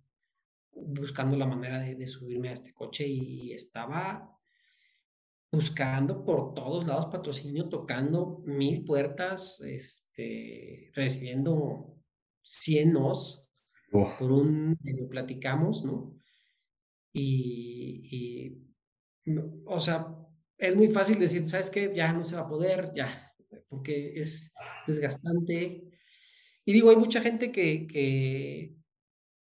[0.71, 4.33] buscando la manera de, de subirme a este coche y estaba
[5.53, 11.99] buscando por todos lados patrocinio, tocando mil puertas, este, recibiendo
[12.41, 13.47] 100 nos
[13.91, 14.15] oh.
[14.17, 16.17] por un, lo platicamos, ¿no?
[17.13, 18.57] Y,
[19.27, 20.07] y, o sea,
[20.57, 21.91] es muy fácil decir, ¿sabes qué?
[21.93, 23.31] Ya no se va a poder, ya,
[23.69, 24.55] porque es
[24.87, 25.92] desgastante.
[26.65, 28.75] Y digo, hay mucha gente que, que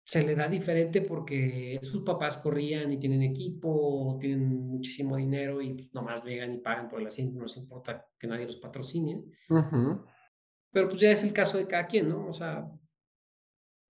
[0.03, 5.73] se le da diferente porque sus papás corrían y tienen equipo, tienen muchísimo dinero y
[5.73, 9.23] pues nomás llegan y pagan por el asiento, no les importa que nadie los patrocine.
[9.49, 10.05] Uh -huh.
[10.71, 12.27] Pero pues ya es el caso de cada quien, ¿no?
[12.27, 12.69] O sea,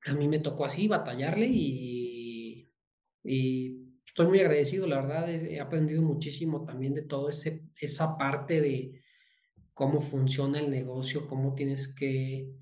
[0.06, 2.70] a mí me tocó así batallarle y,
[3.24, 8.62] y estoy muy agradecido, la verdad, he aprendido muchísimo también de todo ese, esa parte
[8.62, 9.02] de
[9.74, 12.61] cómo funciona el negocio, cómo tienes que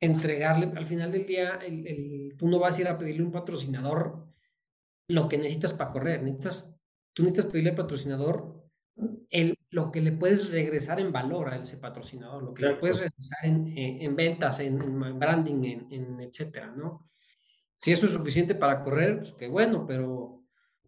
[0.00, 3.26] entregarle, al final del día, el, el, tú no vas a ir a pedirle a
[3.26, 4.28] un patrocinador
[5.08, 6.80] lo que necesitas para correr, necesitas,
[7.12, 8.70] tú necesitas pedirle al patrocinador
[9.30, 12.74] el, lo que le puedes regresar en valor a ese patrocinador, lo que claro.
[12.74, 17.08] le puedes regresar en, en, en ventas, en, en, branding, en, etcétera, ¿no?
[17.76, 20.42] Si eso es suficiente para correr, pues qué bueno, pero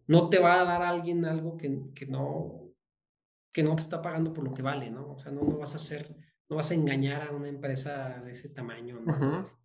[0.07, 2.73] no te va a dar a alguien algo que, que, no,
[3.51, 5.13] que no te está pagando por lo que vale, ¿no?
[5.13, 6.13] O sea, no, no vas a hacer
[6.51, 8.99] no vas a engañar a una empresa de ese tamaño.
[8.99, 9.13] ¿no?
[9.13, 9.57] Uh -huh.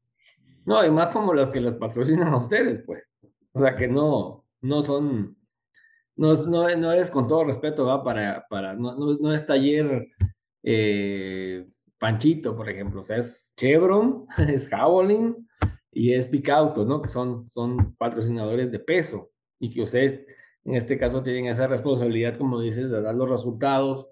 [0.65, 3.03] no, y más como las que las patrocinan a ustedes, pues.
[3.53, 5.37] O sea, que no, no son,
[6.15, 8.05] no, no, no es con todo respeto, ¿va?
[8.05, 10.07] Para, para, no, no, no es taller
[10.63, 11.67] eh,
[11.99, 13.01] Panchito, por ejemplo.
[13.01, 15.49] O sea, es Chevron, es Javelin
[15.91, 17.03] y es Picauto, ¿no?
[17.03, 20.25] Que son, son patrocinadores de peso y que ustedes,
[20.65, 24.09] en este caso, tienen esa responsabilidad, como dices, de dar los resultados,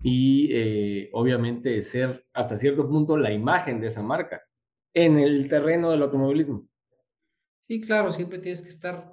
[0.00, 4.42] y eh, obviamente ser hasta cierto punto la imagen de esa marca
[4.94, 6.68] en el terreno del automovilismo.
[7.66, 9.12] Sí, claro, siempre tienes que estar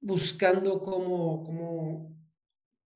[0.00, 2.16] buscando cómo, cómo,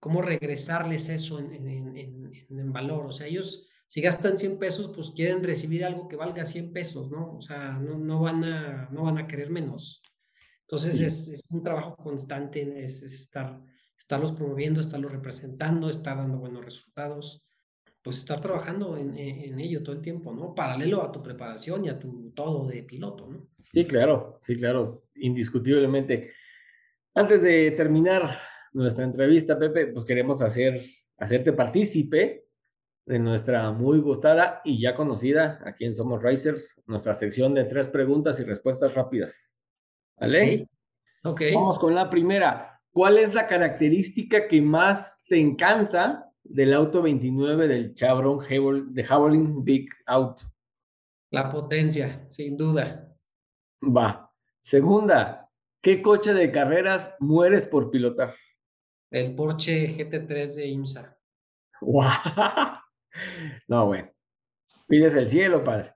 [0.00, 3.06] cómo regresarles eso en, en, en, en, valor.
[3.06, 7.10] O sea, ellos si gastan 100 pesos, pues quieren recibir algo que valga 100 pesos,
[7.10, 7.36] ¿no?
[7.36, 10.02] O sea, no, no, van, a, no van a querer menos.
[10.62, 11.04] Entonces sí.
[11.04, 13.60] es, es, un trabajo constante, es, es estar
[13.96, 17.44] estarlos promoviendo, estarlos representando, estar dando buenos resultados,
[18.02, 20.54] pues estar trabajando en, en, ello todo el tiempo, ¿no?
[20.54, 23.48] Paralelo a tu preparación y a tu todo de piloto, ¿no?
[23.58, 26.32] Sí, claro, sí, claro, indiscutiblemente.
[27.14, 28.40] Antes de terminar
[28.74, 30.84] nuestra entrevista, Pepe, pues queremos hacer,
[31.16, 32.44] hacerte partícipe
[33.06, 37.88] de nuestra muy gustada y ya conocida aquí en Somos Racers, nuestra sección de tres
[37.88, 39.62] preguntas y respuestas rápidas.
[40.18, 40.66] ¿Vale?
[41.22, 41.32] Ok.
[41.32, 41.54] okay.
[41.54, 42.73] Vamos con la primera.
[42.94, 48.38] ¿Cuál es la característica que más te encanta del auto 29 del Chevron
[48.94, 50.42] de Javelin Big Out?
[51.30, 53.12] La potencia, sin duda.
[53.82, 54.30] Va.
[54.62, 55.50] Segunda,
[55.82, 58.32] ¿qué coche de carreras mueres por pilotar?
[59.10, 61.18] El Porsche GT3 de IMSA.
[61.80, 62.04] ¡Wow!
[63.68, 64.10] No, bueno.
[64.88, 65.94] Pides el cielo, padre.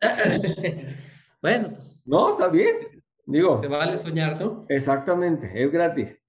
[1.42, 2.04] bueno, pues.
[2.06, 3.04] No, está bien.
[3.24, 3.60] Digo.
[3.60, 4.66] Se vale soñar, ¿no?
[4.68, 6.20] Exactamente, es gratis.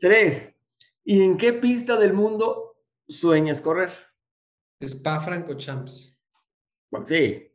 [0.00, 0.54] Tres.
[1.04, 2.76] ¿Y en qué pista del mundo
[3.08, 3.90] sueñas correr?
[4.80, 6.20] Spa Francorchamps.
[6.90, 7.52] Bueno, sí,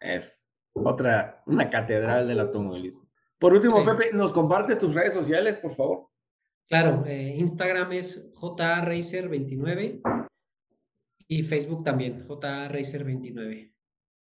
[0.00, 3.10] es otra, una catedral del automovilismo.
[3.38, 3.86] Por último, sí.
[3.86, 6.08] Pepe, ¿nos compartes tus redes sociales, por favor?
[6.68, 10.00] Claro, eh, Instagram es JRacer29
[11.28, 13.74] y Facebook también, JRacer29.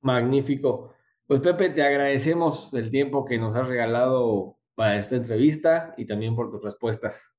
[0.01, 0.93] Magnífico.
[1.25, 6.35] Pues Pepe, te agradecemos el tiempo que nos has regalado para esta entrevista y también
[6.35, 7.34] por tus respuestas.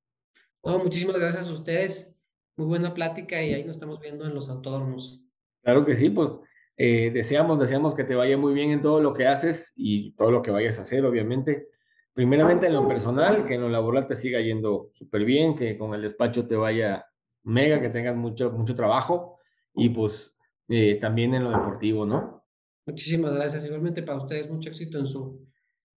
[0.66, 2.18] No, muchísimas gracias a ustedes.
[2.56, 5.22] muy buena plática y ahí nos estamos viendo en los autódromos.
[5.62, 6.30] Claro que sí, pues
[6.76, 10.32] eh, deseamos, deseamos que te vaya muy bien en todo lo que haces y todo
[10.32, 11.68] lo que vayas a hacer, obviamente.
[12.14, 15.94] Primeramente en lo personal, que en lo laboral te siga yendo súper bien, que con
[15.94, 17.06] el despacho te vaya
[17.44, 19.38] mega, que tengas mucho, mucho trabajo
[19.72, 20.34] y pues
[20.68, 22.44] eh, también en lo deportivo, ¿no?
[22.86, 23.64] Muchísimas gracias.
[23.64, 25.46] Igualmente para ustedes, mucho éxito en su,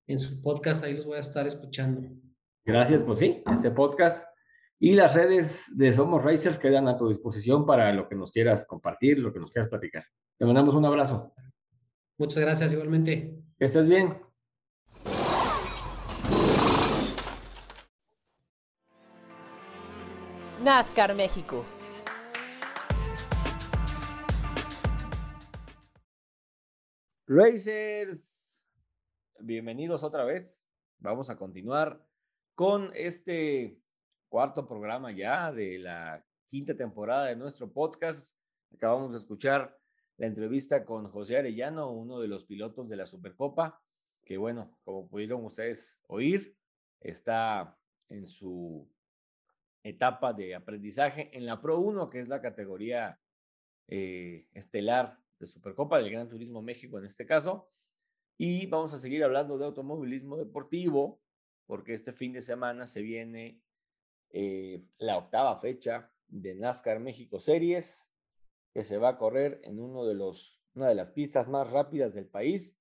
[0.08, 0.84] en su podcast.
[0.84, 2.02] Ahí los voy a estar escuchando.
[2.66, 4.28] Gracias, pues sí, este podcast
[4.80, 8.66] y las redes de Somos Racers quedan a tu disposición para lo que nos quieras
[8.66, 10.06] compartir, lo que nos quieras platicar.
[10.38, 11.34] Te mandamos un abrazo.
[12.20, 13.36] Muchas gracias, igualmente.
[13.58, 14.22] Que estés bien.
[20.64, 21.66] NASCAR México.
[27.26, 28.62] Racers,
[29.40, 30.70] bienvenidos otra vez.
[31.00, 32.06] Vamos a continuar
[32.56, 33.82] con este
[34.30, 38.38] cuarto programa ya de la quinta temporada de nuestro podcast.
[38.74, 39.78] Acabamos de escuchar
[40.18, 43.82] la entrevista con José Arellano, uno de los pilotos de la Supercopa,
[44.26, 46.58] que bueno, como pudieron ustedes oír,
[47.00, 47.78] está
[48.10, 48.90] en su
[49.84, 53.20] etapa de aprendizaje en la Pro 1, que es la categoría
[53.88, 57.70] eh, estelar de Supercopa del Gran Turismo México en este caso.
[58.38, 61.22] Y vamos a seguir hablando de automovilismo deportivo,
[61.66, 63.62] porque este fin de semana se viene
[64.32, 68.12] eh, la octava fecha de NASCAR México Series,
[68.74, 72.14] que se va a correr en uno de los, una de las pistas más rápidas
[72.14, 72.80] del país.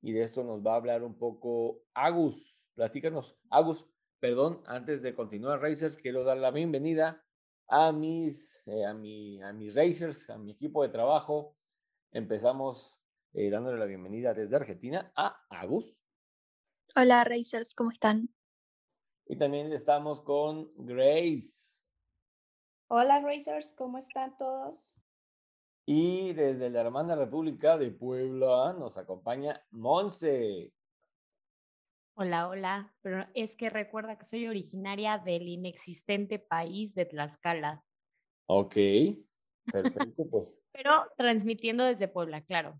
[0.00, 2.60] Y de esto nos va a hablar un poco Agus.
[2.74, 3.88] Platícanos, Agus,
[4.20, 7.24] perdón, antes de continuar, Racers, quiero dar la bienvenida
[7.68, 11.56] a mis, eh, a, mi, a mis Racers, a mi equipo de trabajo.
[12.10, 13.02] Empezamos
[13.32, 16.00] eh, dándole la bienvenida desde Argentina a Agus.
[16.94, 18.28] Hola, Racers, ¿cómo están?
[19.26, 21.80] Y también estamos con Grace.
[22.88, 24.96] Hola Racers, ¿cómo están todos?
[25.86, 30.72] Y desde la hermana República de Puebla nos acompaña Monse.
[32.14, 37.82] Hola, hola, pero es que recuerda que soy originaria del inexistente país de Tlaxcala.
[38.46, 38.76] Ok,
[39.72, 40.60] perfecto, pues.
[40.72, 42.78] pero transmitiendo desde Puebla, claro.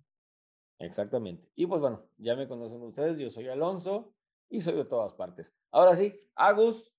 [0.78, 1.48] Exactamente.
[1.55, 4.12] Y pues bueno, ya me conocen ustedes, yo soy Alonso
[4.53, 5.53] y soy de todas partes.
[5.73, 6.93] Ahora sí, Agus,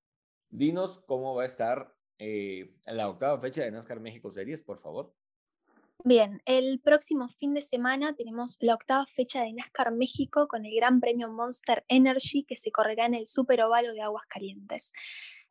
[0.50, 5.14] dinos cómo va a estar eh, la octava fecha de NASCAR México Series, por favor.
[6.04, 10.76] Bien, el próximo fin de semana tenemos la octava fecha de NASCAR México con el
[10.76, 14.92] Gran Premio Monster Energy que se correrá en el Super Ovalo de Aguascalientes.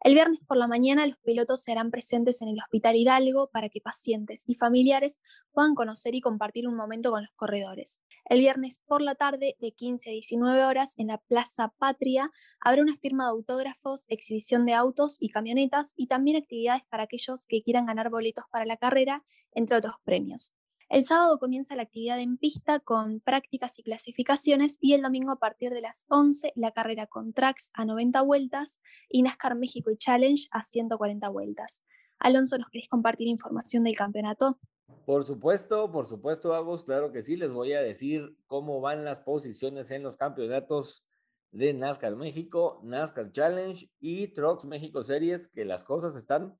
[0.04, 3.80] El viernes por la mañana los pilotos serán presentes en el Hospital Hidalgo para que
[3.80, 5.20] pacientes y familiares
[5.52, 8.02] puedan conocer y compartir un momento con los corredores.
[8.24, 12.82] El viernes por la tarde de 15 a 19 horas en la Plaza Patria habrá
[12.82, 17.62] una firma de autógrafos, exhibición de autos y camionetas y también actividades para aquellos que
[17.62, 20.52] quieran ganar boletos para la carrera, entre otros premios.
[20.92, 25.38] El sábado comienza la actividad en pista con prácticas y clasificaciones y el domingo a
[25.38, 28.78] partir de las 11 la carrera con tracks a 90 vueltas
[29.08, 31.82] y NASCAR México y Challenge a 140 vueltas.
[32.18, 34.58] Alonso, ¿nos querés compartir información del campeonato?
[35.06, 39.22] Por supuesto, por supuesto, Agos, claro que sí, les voy a decir cómo van las
[39.22, 41.06] posiciones en los campeonatos
[41.52, 46.54] de NASCAR México, NASCAR Challenge y Trucks México Series, que las cosas están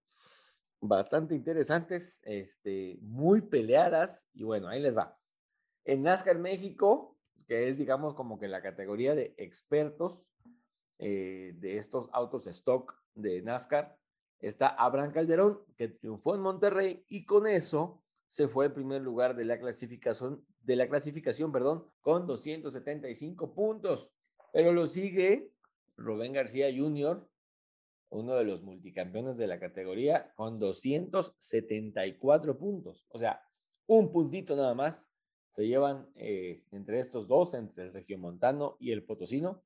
[0.82, 5.16] bastante interesantes, este, muy peleadas, y bueno, ahí les va.
[5.84, 7.16] En NASCAR México,
[7.46, 10.28] que es digamos como que la categoría de expertos
[10.98, 13.96] eh, de estos autos stock de NASCAR,
[14.40, 19.36] está Abraham Calderón, que triunfó en Monterrey y con eso se fue al primer lugar
[19.36, 24.12] de la clasificación, de la clasificación, perdón, con 275 puntos.
[24.52, 25.52] Pero lo sigue
[25.96, 27.24] Rubén García Jr.,
[28.12, 33.07] uno de los multicampeones de la categoría, con 274 puntos.
[33.09, 33.42] O sea,
[33.87, 35.11] un puntito nada más
[35.51, 39.62] se llevan eh, entre estos dos, entre el regiomontano y el potosino.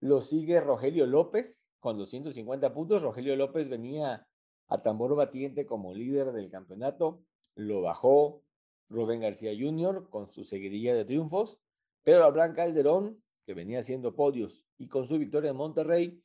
[0.00, 3.02] Lo sigue Rogelio López con 250 puntos.
[3.02, 4.26] Rogelio López venía
[4.68, 7.22] a tambor batiente como líder del campeonato.
[7.54, 8.42] Lo bajó
[8.88, 10.08] Rubén García Jr.
[10.08, 11.60] con su seguidilla de triunfos.
[12.02, 16.22] Pero Abraham Calderón, que venía haciendo podios y con su victoria en Monterrey,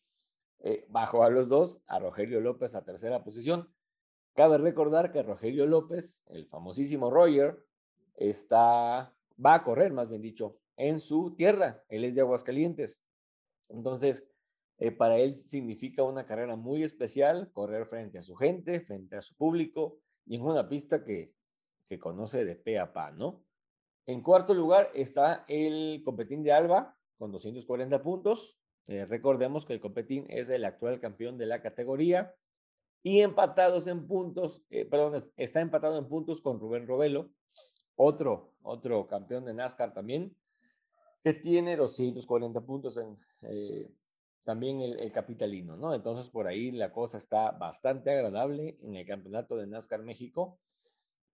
[0.60, 3.70] eh, bajó a los dos, a Rogelio López a tercera posición.
[4.34, 7.64] Cabe recordar que Rogelio López, el famosísimo Roger,
[8.16, 11.84] está, va a correr, más bien dicho, en su tierra.
[11.90, 13.04] Él es de Aguascalientes.
[13.70, 14.28] Entonces,
[14.80, 19.22] eh, para él significa una carrera muy especial, correr frente a su gente, frente a
[19.22, 21.34] su público y en una pista que,
[21.86, 23.44] que conoce de pe a pa, ¿no?
[24.06, 28.60] En cuarto lugar está el Competín de Alba con 240 puntos.
[28.88, 32.34] Eh, recordemos que el Competín es el actual campeón de la categoría.
[33.04, 37.30] y empatados en puntos, eh, perdón, está empatado en puntos con Rubén Robelo,
[37.96, 40.36] otro, otro campeón de NASCAR también,
[41.24, 43.90] que tiene 240 puntos en eh,
[44.44, 45.94] también el, el, capitalino, ¿no?
[45.94, 50.60] Entonces por ahí la cosa está bastante agradable en el campeonato de NASCAR México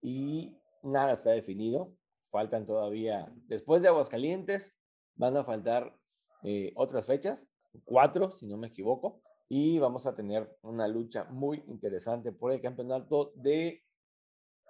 [0.01, 1.95] y nada está definido.
[2.29, 4.75] Faltan todavía, después de Aguascalientes,
[5.15, 5.95] van a faltar
[6.43, 7.47] eh, otras fechas,
[7.85, 12.61] cuatro, si no me equivoco, y vamos a tener una lucha muy interesante por el
[12.61, 13.83] campeonato de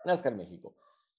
[0.06, 0.76] NASCAR México.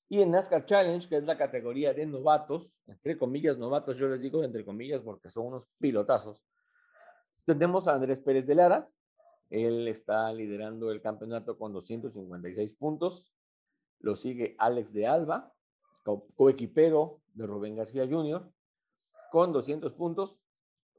[0.08, 4.20] Y en NASCAR Challenge, que es la categoría de novatos, entre comillas novatos, yo les
[4.20, 6.42] digo entre comillas porque son unos pilotazos,
[7.44, 8.88] tenemos a Andrés Pérez de Lara,
[9.50, 13.32] él está liderando el campeonato con 256 puntos,
[14.00, 15.52] lo sigue Alex de Alba,
[16.36, 18.50] coequipero de Rubén García Jr.,
[19.32, 20.43] con 200 puntos.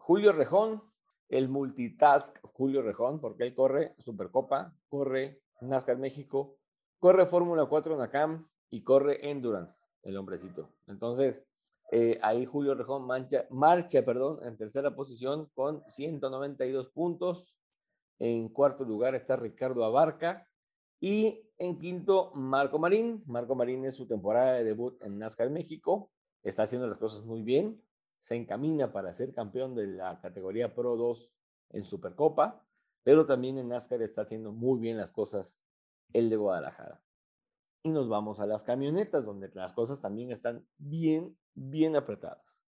[0.05, 0.83] Julio Rejón,
[1.29, 6.59] el multitask Julio Rejón, porque él corre Supercopa, corre NASCAR México,
[6.99, 10.69] corre Fórmula 4 NACAM y corre Endurance, el hombrecito.
[10.85, 11.43] Entonces,
[11.91, 17.57] eh, ahí Julio Rejón marcha perdón, en tercera posición con 192 puntos.
[18.19, 20.47] En cuarto lugar está Ricardo Abarca
[20.99, 23.23] y en quinto, Marco Marín.
[23.25, 26.11] Marco Marín es su temporada de debut en NASCAR México.
[26.43, 27.81] Está haciendo las cosas muy bien.
[28.25, 31.37] Se encamina para ser campeón de la categoría Pro 2
[31.73, 32.65] en Supercopa,
[33.03, 35.61] pero también en NASCAR está haciendo muy bien las cosas
[36.11, 37.03] el de Guadalajara.
[37.83, 42.63] Y nos vamos a las camionetas, donde las cosas también están bien, bien apretadas.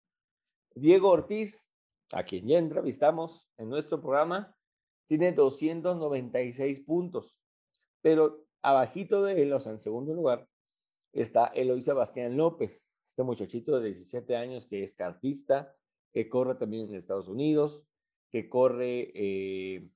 [0.76, 1.72] Diego Ortiz,
[2.12, 4.58] a quien ya entrevistamos en nuestro programa,
[5.08, 7.40] tiene 296 puntos
[8.02, 10.48] pero abajito de él, o sea, en segundo lugar,
[11.14, 15.76] está Eloy Sebastián López, este muchachito de 17 años que es cartista,
[16.14, 17.86] que corre también en Estados Unidos,
[18.32, 19.88] que corre, eh,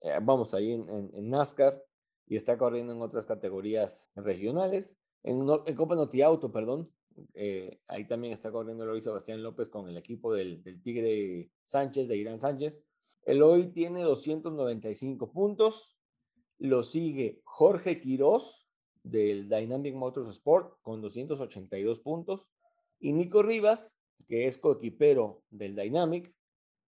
[0.00, 1.82] eh, vamos, ahí en, NASCAR
[2.26, 4.98] y está corriendo en otras categorías regionales.
[5.22, 6.90] En, en Copa Noti Auto, perdón,
[7.34, 12.08] eh, ahí también está corriendo Eloy Sebastián López con el equipo del, del Tigre Sánchez,
[12.08, 12.80] de Irán Sánchez.
[13.24, 15.96] Eloy tiene 295 puntos,
[16.58, 18.63] lo sigue Jorge Quirós
[19.04, 22.50] del Dynamic Motorsport con 282 puntos.
[22.98, 23.94] Y Nico Rivas,
[24.26, 26.34] que es coequipero del Dynamic,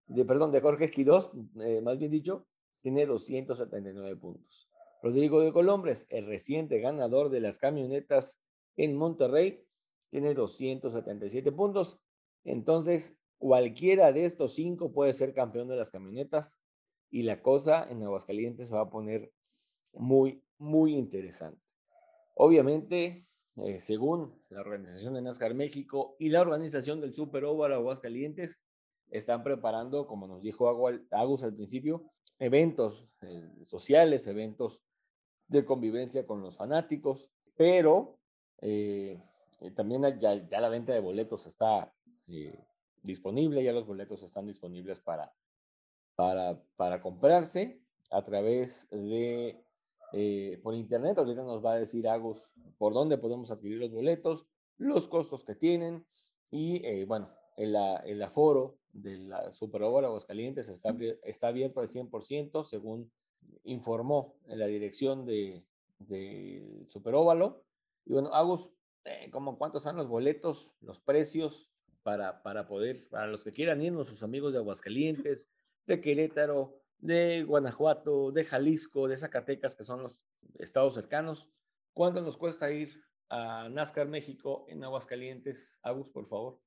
[0.06, 2.46] de, perdón, de Jorge Quirós, eh, más bien dicho,
[2.80, 4.68] tiene 279 puntos.
[5.02, 8.40] Rodrigo de Colombres, el reciente ganador de las camionetas
[8.76, 9.62] en Monterrey,
[10.10, 12.00] tiene 277 puntos.
[12.44, 16.60] Entonces, cualquiera de estos cinco puede ser campeón de las camionetas
[17.10, 19.32] y la cosa en Aguascalientes va a poner
[19.92, 21.65] muy, muy interesante.
[22.38, 23.26] Obviamente,
[23.56, 28.60] eh, según la organización de NASCAR México y la organización del Super Oval Aguascalientes,
[29.10, 34.82] están preparando, como nos dijo Agus al principio, eventos eh, sociales, eventos
[35.48, 38.18] de convivencia con los fanáticos, pero
[38.60, 39.18] eh,
[39.74, 41.90] también ya, ya, la venta de boletos está
[43.02, 45.32] disponible, ya los boletos están disponibles para,
[46.16, 47.80] para, para comprarse
[48.10, 49.64] a través de
[50.12, 51.18] eh, por internet.
[51.18, 54.46] Ahorita nos va a decir Agus por dónde podemos adquirir los boletos,
[54.78, 56.04] los costos que tienen
[56.50, 61.88] y, eh, bueno, el, el, aforo de la Super Bowl Aguascalientes está, está abierto al
[61.88, 63.10] 100%, según
[63.64, 65.64] informó en la dirección del
[65.98, 67.64] de Super Óvalo.
[68.04, 68.70] Y bueno, Agus,
[69.04, 71.70] eh, ¿cómo cuántos son los boletos, los precios
[72.02, 75.50] para, para poder, para los que quieran ir, nuestros amigos de Aguascalientes,
[75.86, 80.20] de Querétaro, de Guanajuato, de Jalisco, de Zacatecas, que son los
[80.58, 81.50] estados cercanos.
[81.92, 85.78] ¿Cuánto nos cuesta ir a NASCAR México en Aguascalientes?
[85.82, 86.60] Agus, por favor.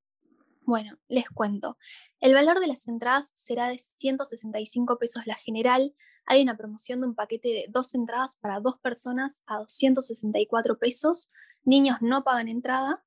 [0.64, 1.78] Bueno, les cuento.
[2.20, 5.96] El valor de las entradas será de 165 pesos la general.
[6.26, 11.32] Hay una promoción de un paquete de dos entradas para dos personas a 264 pesos.
[11.64, 13.04] Niños no pagan entrada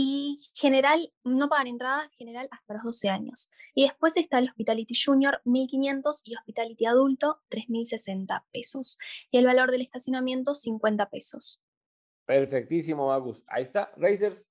[0.00, 3.50] y general, no pagan entrada general hasta los 12 años.
[3.74, 8.96] Y después está el Hospitality Junior, 1.500 y Hospitality Adulto, 3.060 pesos.
[9.32, 11.60] Y el valor del estacionamiento, 50 pesos.
[12.26, 13.42] Perfectísimo, Agus.
[13.48, 14.46] Ahí está, Racers.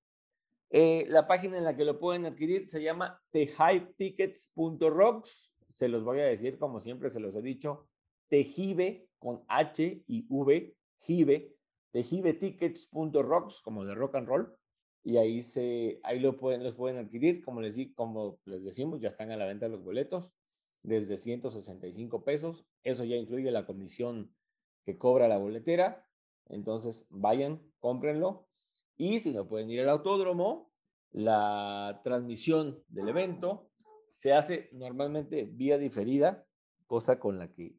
[0.69, 5.53] Eh, la página en la que lo pueden adquirir se llama thehypetickets.rocks.
[5.69, 7.87] Se los voy a decir, como siempre se los he dicho,
[8.27, 11.55] tejibe con H y V, jibe,
[11.91, 14.53] tejibetickets.rocks, como de rock and roll
[15.07, 17.41] y ahí, se, ahí lo pueden, los pueden adquirir.
[17.41, 20.33] Como les, como les decimos, ya están a la venta los boletos
[20.83, 22.65] desde 165 pesos.
[22.83, 24.35] Eso ya incluye la comisión
[24.83, 26.05] que cobra la boletera.
[26.49, 28.49] Entonces, vayan, cómprenlo.
[28.97, 30.73] Y si no pueden ir al autódromo,
[31.11, 33.71] la transmisión del evento
[34.09, 36.45] se hace normalmente vía diferida,
[36.85, 37.77] cosa con la que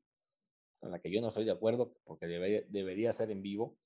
[0.81, 3.77] con la que yo no estoy de acuerdo porque debería, debería ser en vivo,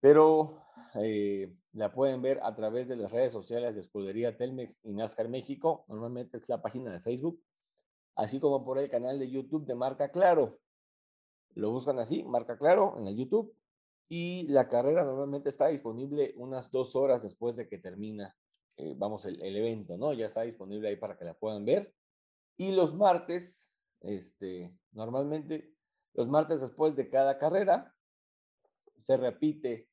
[0.00, 4.92] pero eh, la pueden ver a través de las redes sociales de Escudería Telmex y
[4.92, 5.84] NASCAR México.
[5.88, 7.40] Normalmente es la página de Facebook,
[8.16, 10.58] así como por el canal de YouTube de Marca Claro.
[11.54, 13.54] Lo buscan así, Marca Claro, en el YouTube.
[14.08, 18.36] Y la carrera normalmente está disponible unas dos horas después de que termina,
[18.76, 20.12] eh, vamos, el, el, evento, ¿no?
[20.12, 21.94] Ya está disponible ahí para que la puedan ver.
[22.56, 23.70] Y los martes,
[24.00, 25.72] este, normalmente,
[26.14, 27.94] los martes después de cada carrera,
[28.98, 29.89] se repite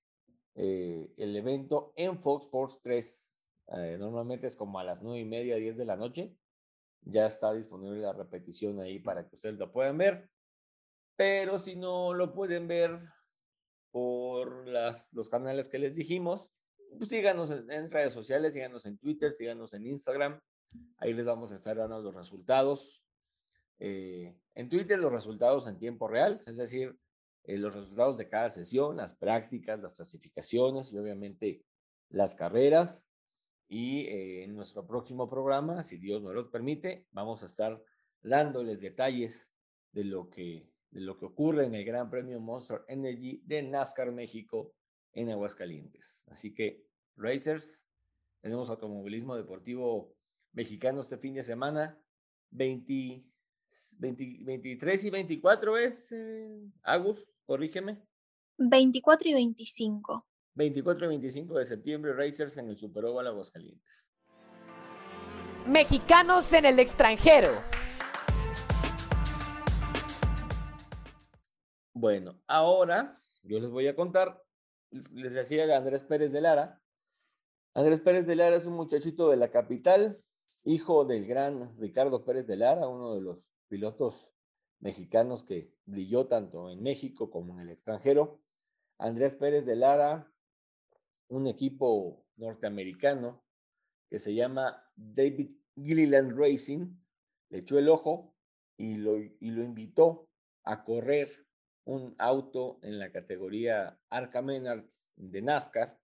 [0.60, 3.34] eh, el evento en Fox Sports 3.
[3.68, 6.36] Eh, normalmente es como a las nueve y media, 10 de la noche.
[7.02, 10.30] Ya está disponible la repetición ahí para que ustedes lo puedan ver.
[11.16, 13.00] Pero si no lo pueden ver
[13.92, 16.52] por las, los canales que les dijimos,
[16.98, 20.42] pues síganos en, redes sociales, síganos en Twitter, síganos en Instagram.
[20.98, 23.04] Ahí les vamos a estar dando los resultados.
[23.80, 26.98] Eh, en Twitter los resultados en tiempo real, es decir,
[27.48, 31.64] eh, los resultados de cada sesión, las prácticas, las clasificaciones y obviamente
[32.10, 33.06] las carreras.
[33.70, 37.82] Y eh, en nuestro próximo programa, si Dios nos lo permite, vamos a estar
[38.22, 39.52] dándoles detalles
[39.94, 44.12] de lo que, de lo que ocurre en el Gran Premio Monster Energy de NASCAR
[44.12, 44.74] México
[45.14, 46.26] en Aguascalientes.
[46.28, 46.86] Así que,
[47.16, 47.82] Racers,
[48.42, 50.14] tenemos automovilismo deportivo
[50.52, 51.98] mexicano este fin de semana.
[52.52, 53.24] 20,
[54.00, 58.06] 23 y 24 es, eh, Agus, corrígeme.
[58.58, 60.28] 24 y 25.
[60.54, 64.14] 24 y 25 de septiembre, Racers en el Super Oval Aguascalientes.
[65.66, 67.62] Mexicanos en el extranjero.
[71.94, 74.44] Bueno, ahora yo les voy a contar,
[74.92, 76.82] les decía Andrés Pérez de Lara.
[77.74, 80.22] Andrés Pérez de Lara es un muchachito de la capital,
[80.64, 84.32] hijo del gran Ricardo Pérez de Lara, uno de los pilotos
[84.80, 88.40] mexicanos que brilló tanto en México como en el extranjero.
[88.98, 90.32] Andrés Pérez de Lara,
[91.30, 93.44] un equipo norteamericano
[94.10, 96.96] que se llama David Gilliland Racing,
[97.50, 98.36] le echó el ojo
[98.78, 100.30] y lo, y lo invitó
[100.64, 101.48] a correr
[101.86, 105.98] un auto en la categoría Arca Menards de NASCAR,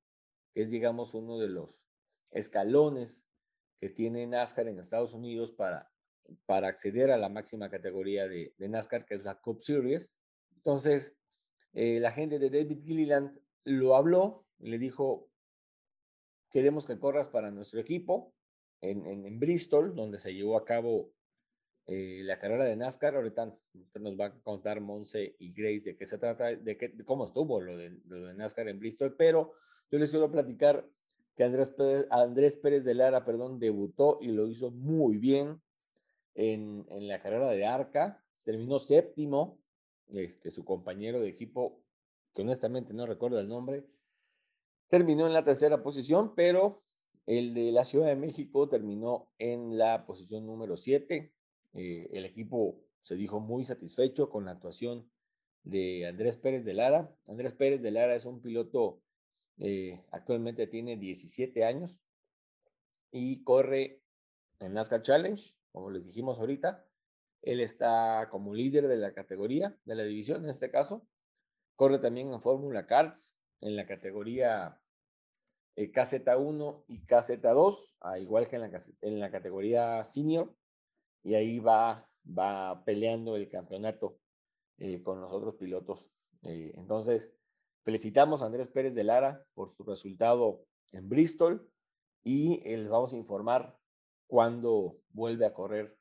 [0.53, 1.81] que es, digamos, uno de los
[2.31, 3.27] escalones
[3.79, 5.92] que tiene NASCAR en Estados Unidos para
[6.45, 10.15] para acceder a la máxima categoría de, NASCAR, que es la Cup Series.
[10.55, 11.15] Entonces,
[11.73, 15.29] eh, la gente de David Gilliland lo habló, le dijo,
[16.49, 18.33] queremos que corras para nuestro equipo
[18.81, 21.11] en, Bristol, donde se llevó a cabo
[21.87, 23.15] eh, la carrera de NASCAR.
[23.15, 23.57] Ahorita
[23.99, 27.61] nos va a contar Monse y Grace de qué se trata, de, qué, cómo estuvo
[27.61, 29.53] lo de, de NASCAR en Bristol, pero
[29.89, 30.87] yo les quiero platicar
[31.35, 35.61] que Andrés Pérez de Lara, perdón, debutó y lo hizo muy bien
[36.35, 39.59] en, la carrera de Arca, terminó séptimo,
[40.09, 41.81] este, su compañero de equipo,
[42.33, 43.85] que honestamente no recuerdo el nombre,
[44.87, 46.83] terminó en la tercera posición, pero
[47.25, 51.33] el de la Ciudad de México terminó en la posición número siete.
[51.73, 55.09] Eh, el equipo se dijo muy satisfecho con la actuación
[55.63, 57.15] de Andrés Pérez de Lara.
[57.27, 59.01] Andrés Pérez de Lara es un piloto,
[59.57, 61.99] eh, actualmente tiene 17 años
[63.11, 64.01] y corre
[64.59, 66.85] en NASCAR Challenge como les dijimos ahorita.
[67.41, 71.05] Él está como líder de la categoría, de la división en este caso.
[71.75, 74.79] Corre también en Fórmula Cards en la categoría
[75.75, 80.55] eh, KZ1 y KZ2, a igual que en la, en la categoría senior.
[81.23, 84.19] Y ahí va, va peleando el campeonato
[84.77, 86.11] eh, con los otros pilotos.
[86.43, 87.35] Eh, entonces,
[87.83, 91.69] felicitamos a Andrés Pérez de Lara por su resultado en Bristol
[92.23, 93.77] y les vamos a informar
[94.27, 95.97] cuando vuelve a correr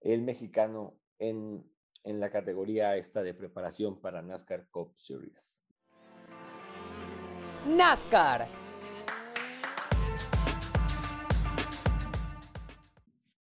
[0.00, 1.64] el mexicano en,
[2.04, 5.62] en la categoría esta de preparación para NASCAR Cup Series.
[7.66, 8.48] NASCAR.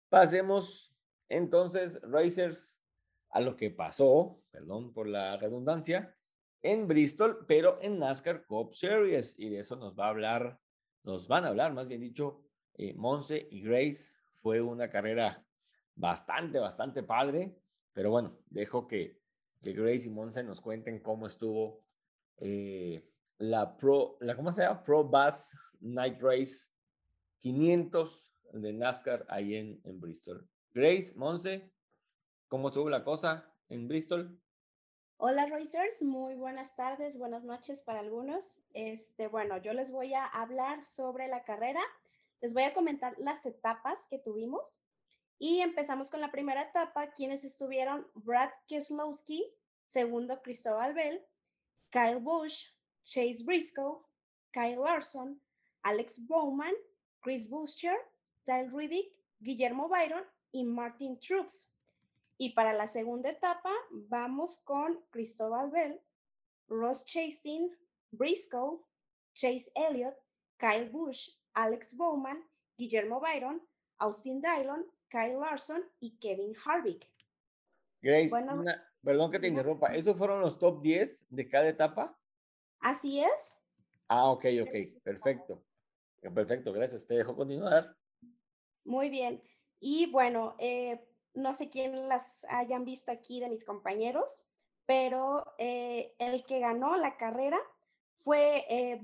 [0.08, 0.88] Pasemos
[1.28, 2.82] entonces, Racers,
[3.30, 6.16] a lo que pasó, perdón por la redundancia,
[6.62, 9.38] en Bristol, pero en NASCAR Cup Series.
[9.38, 10.60] Y de eso nos va a hablar,
[11.04, 12.42] nos van a hablar, más bien dicho,
[12.78, 14.14] eh, Monse y Grace.
[14.40, 15.44] Fue una carrera
[15.94, 17.54] bastante, bastante padre,
[17.92, 19.18] pero bueno, dejo que,
[19.60, 21.84] Grace y Monse nos cuenten cómo estuvo
[22.36, 23.04] eh,
[23.38, 24.84] la Pro, la, ¿cómo se llama?
[24.84, 25.10] Pro
[25.80, 26.68] Night Race
[27.40, 30.48] 500 de NASCAR ahí en, en Bristol.
[30.72, 31.72] Grace, Monse,
[32.46, 34.40] ¿cómo estuvo la cosa en Bristol?
[35.16, 38.60] Hola Racers, muy buenas tardes, buenas noches para algunos.
[38.72, 41.80] Este, bueno, yo les voy a hablar sobre la carrera
[42.40, 44.80] les voy a comentar las etapas que tuvimos
[45.38, 49.44] y empezamos con la primera etapa, quienes estuvieron Brad Keselowski,
[49.86, 51.24] segundo Cristóbal Bell,
[51.90, 52.72] Kyle Busch,
[53.04, 54.04] Chase Briscoe,
[54.52, 55.40] Kyle Larson,
[55.82, 56.74] Alex Bowman,
[57.20, 57.96] Chris Buescher,
[58.44, 61.70] Tyler Riddick, Guillermo Byron y Martin Truex.
[62.36, 66.00] Y para la segunda etapa vamos con Cristóbal Bell,
[66.68, 67.76] Ross Chastain,
[68.10, 68.80] Briscoe,
[69.34, 70.16] Chase Elliott,
[70.58, 72.44] Kyle Busch, Alex Bowman,
[72.76, 73.60] Guillermo Byron,
[73.98, 77.10] Austin Dillon, Kyle Larson y Kevin Harvick.
[78.00, 78.30] Grace,
[79.02, 82.16] perdón que te interrumpa, ¿esos fueron los top 10 de cada etapa?
[82.78, 83.56] Así es.
[84.06, 85.64] Ah, ok, ok, perfecto.
[86.20, 87.06] Perfecto, gracias.
[87.06, 87.96] Te dejo continuar.
[88.84, 89.42] Muy bien.
[89.80, 91.04] Y bueno, eh,
[91.34, 94.46] no sé quién las hayan visto aquí de mis compañeros,
[94.86, 97.58] pero eh, el que ganó la carrera
[98.14, 98.98] fue eh,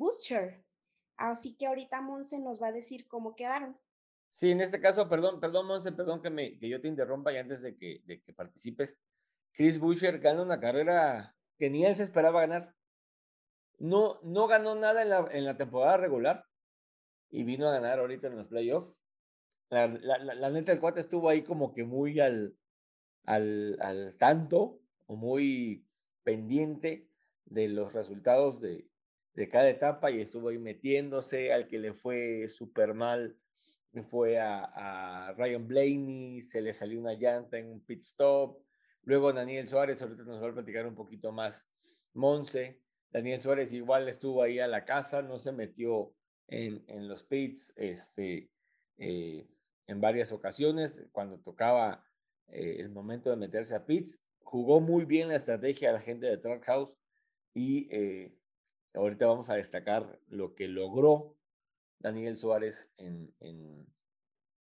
[1.16, 3.78] Así que ahorita Monse nos va a decir cómo quedaron.
[4.28, 7.36] Sí, en este caso, perdón, perdón, Monse, perdón que, me, que yo te interrumpa y
[7.36, 8.98] antes de que, de que participes.
[9.52, 12.74] Chris Buescher gana una carrera que ni él se esperaba ganar.
[13.78, 16.46] No, no ganó nada en la, en la temporada regular
[17.30, 18.96] y vino a ganar ahorita en los playoffs.
[19.70, 22.56] La, la, la, neta, el cuate estuvo ahí como que muy al,
[23.24, 25.86] al, al tanto o muy
[26.24, 27.08] pendiente
[27.44, 28.88] de los resultados de,
[29.34, 33.36] de cada etapa y estuvo ahí metiéndose al que le fue súper mal
[34.02, 38.58] fue a, Ryan Blaney, se le salió una llanta en un pit stop,
[39.04, 41.68] luego Daniel Suárez, ahorita nos va a platicar un poquito más
[42.12, 42.80] Monse,
[43.12, 46.12] Daniel Suárez igual estuvo ahí a la casa, no se metió
[46.48, 48.50] en, en los pits este,
[48.98, 49.46] eh,
[49.86, 51.06] en varias ocasiones.
[51.12, 52.04] Cuando tocaba
[52.48, 56.26] eh, el momento de meterse a pits, jugó muy bien la estrategia de la gente
[56.26, 56.98] de Trackhouse
[57.54, 58.34] y eh,
[58.94, 61.36] ahorita vamos a destacar lo que logró
[61.98, 63.86] Daniel Suárez en, en,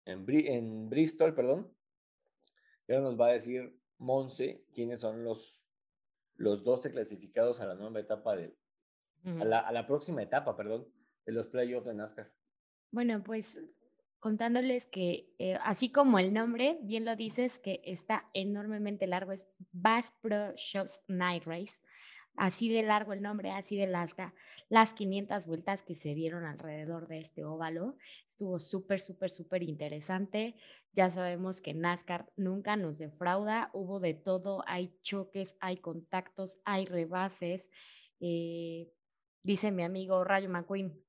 [0.05, 1.73] en, Bristol, perdón.
[2.89, 5.63] Y ahora nos va a decir Monse quiénes son los,
[6.37, 8.57] los 12 clasificados a la nueva etapa de,
[9.25, 10.89] a, la, a la próxima etapa, perdón,
[11.25, 12.33] de los playoffs de NASCAR.
[12.91, 13.61] Bueno, pues
[14.23, 19.49] contándoles que eh, así como el nombre, bien lo dices, que está enormemente largo, es
[19.73, 21.81] Bass Pro Shops Night Race
[22.37, 24.35] así de largo el nombre, así de larga,
[24.69, 27.97] las 500 vueltas que se dieron alrededor de este óvalo.
[28.27, 30.57] Estuvo súper, súper, súper interesante.
[30.93, 36.87] Ya sabemos que NASCAR nunca nos defrauda, hubo de todo, hay choques, hay contactos, hay
[36.87, 37.71] rebases.
[38.21, 38.91] Eh,
[39.43, 41.03] dice mi amigo Rayo McQueen,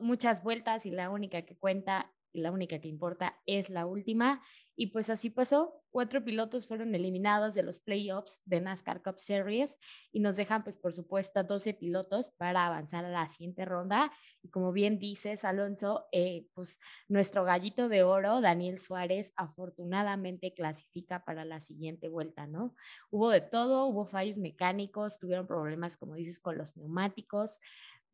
[0.00, 4.42] muchas vueltas y la única que cuenta la única que importa es la última.
[4.78, 5.82] Y pues así pasó.
[5.90, 9.78] Cuatro pilotos fueron eliminados de los playoffs de NASCAR Cup Series
[10.12, 14.12] y nos dejan, pues por supuesto, 12 pilotos para avanzar a la siguiente ronda.
[14.42, 16.78] Y como bien dices, Alonso, eh, pues
[17.08, 22.74] nuestro gallito de oro, Daniel Suárez, afortunadamente clasifica para la siguiente vuelta, ¿no?
[23.10, 27.58] Hubo de todo, hubo fallos mecánicos, tuvieron problemas, como dices, con los neumáticos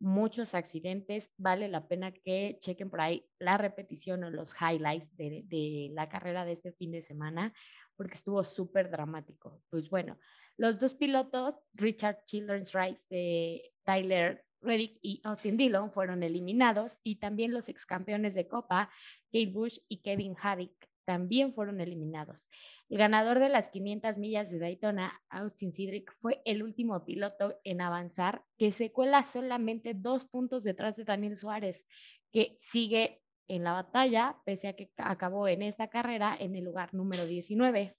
[0.02, 1.30] muchos accidentes.
[1.38, 6.44] Vale la pena que chequen por ahí la repetición o los highlights de, la carrera
[6.44, 7.54] de este fin de semana,
[7.96, 9.62] porque estuvo súper dramático.
[9.70, 10.18] Pues bueno,
[10.56, 17.16] los dos pilotos, Richard Children's Rights de Tyler Reddick y Austin Dillon fueron eliminados y
[17.16, 18.90] también los ex campeones de Copa,
[19.26, 22.48] Kate Bush y Kevin Harvick también fueron eliminados.
[22.88, 27.80] El ganador de las 500 millas de Daytona, Austin Cedric, fue el último piloto en
[27.80, 31.86] avanzar, que se cuela solamente dos puntos detrás de Daniel Suárez,
[32.32, 36.94] que sigue en la batalla, pese a que acabó en esta carrera en el lugar
[36.94, 37.96] número 19.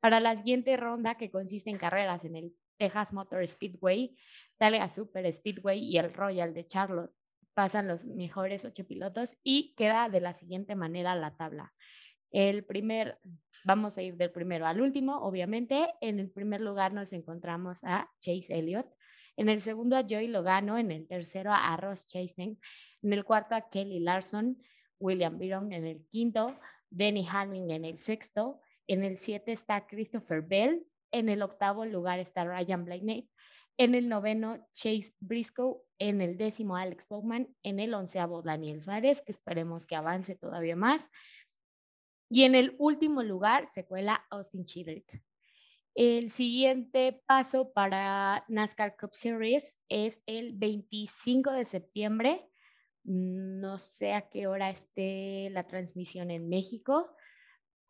[0.00, 4.16] Para la siguiente ronda, que consiste en carreras en el Texas Motor Speedway,
[4.56, 7.12] Talga Super Speedway y el Royal de Charlotte,
[7.54, 11.72] pasan los mejores ocho pilotos y queda de la siguiente manera la tabla.
[12.30, 13.18] El primer,
[13.64, 15.94] vamos a ir del primero al último, obviamente.
[16.00, 18.86] En el primer lugar nos encontramos a Chase Elliott.
[19.36, 20.78] En el segundo a Joey Logano.
[20.78, 22.58] En el tercero a Ross Chastain.
[23.02, 24.58] En el cuarto a Kelly Larson.
[24.98, 26.58] William Byron en el quinto.
[26.90, 28.60] Denny Hamlin en el sexto.
[28.86, 30.84] En el siete está Christopher Bell.
[31.12, 33.30] En el octavo lugar está Ryan Blaney.
[33.78, 35.76] En el noveno, Chase Briscoe.
[35.98, 37.48] En el décimo, Alex Bowman.
[37.62, 41.10] En el onceavo, Daniel Suárez, que esperemos que avance todavía más.
[42.30, 45.22] Y en el último lugar se cuela Austin Chidrick.
[45.94, 52.48] El siguiente paso para NASCAR Cup Series es el 25 de septiembre.
[53.02, 57.10] No sé a qué hora esté la transmisión en México,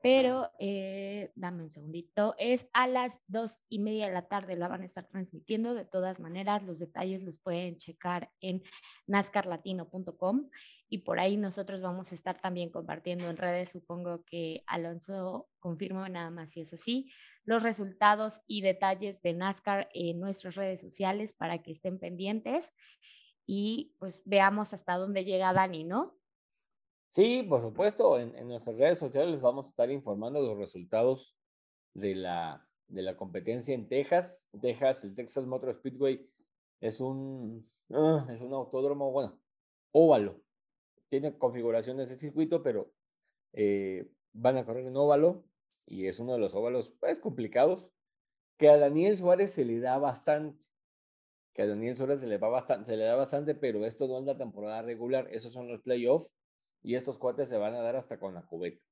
[0.01, 2.35] pero eh, dame un segundito.
[2.39, 5.75] Es a las dos y media de la tarde la van a estar transmitiendo.
[5.75, 8.63] De todas maneras, los detalles los pueden checar en
[9.07, 10.49] nascarlatino.com
[10.89, 16.09] y por ahí nosotros vamos a estar también compartiendo en redes, supongo que Alonso confirma
[16.09, 17.11] nada más si es así,
[17.45, 22.73] los resultados y detalles de NASCAR en nuestras redes sociales para que estén pendientes
[23.47, 26.19] y pues veamos hasta dónde llega Dani, ¿no?
[27.11, 31.35] Sí, por supuesto, en, nuestras redes sociales les vamos a estar informando los resultados
[31.95, 34.47] de la, de la competencia en Texas.
[34.61, 36.31] Texas, el Texas Motor Speedway
[36.81, 39.39] es un, ah, es un autódromo, bueno,
[39.93, 40.43] óvalo.
[41.09, 42.93] Tiene configuraciones de circuito, pero
[43.53, 45.45] eh, van a correr en óvalo
[45.87, 47.91] y es uno de los óvalos pues complicados
[48.59, 50.63] que a Daniel Suárez se le da bastante.
[51.55, 54.19] Que a Daniel Suárez se le, va bastante, se le da bastante, pero esto no
[54.19, 56.33] es la temporada regular, esos son los playoffs
[56.83, 58.85] y estos cuates se van a dar hasta con la cubeta.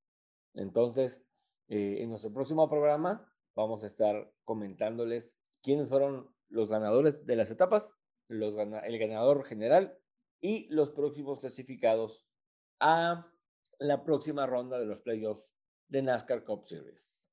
[0.54, 1.22] Entonces,
[1.68, 7.50] eh, en nuestro próximo programa vamos a estar comentándoles quiénes fueron los ganadores de las
[7.50, 7.94] etapas,
[8.28, 9.98] los el ganador general
[10.40, 12.26] y los próximos clasificados
[12.80, 13.30] a
[13.78, 15.54] la próxima ronda de los playoffs
[15.88, 17.24] de NASCAR Cup Series.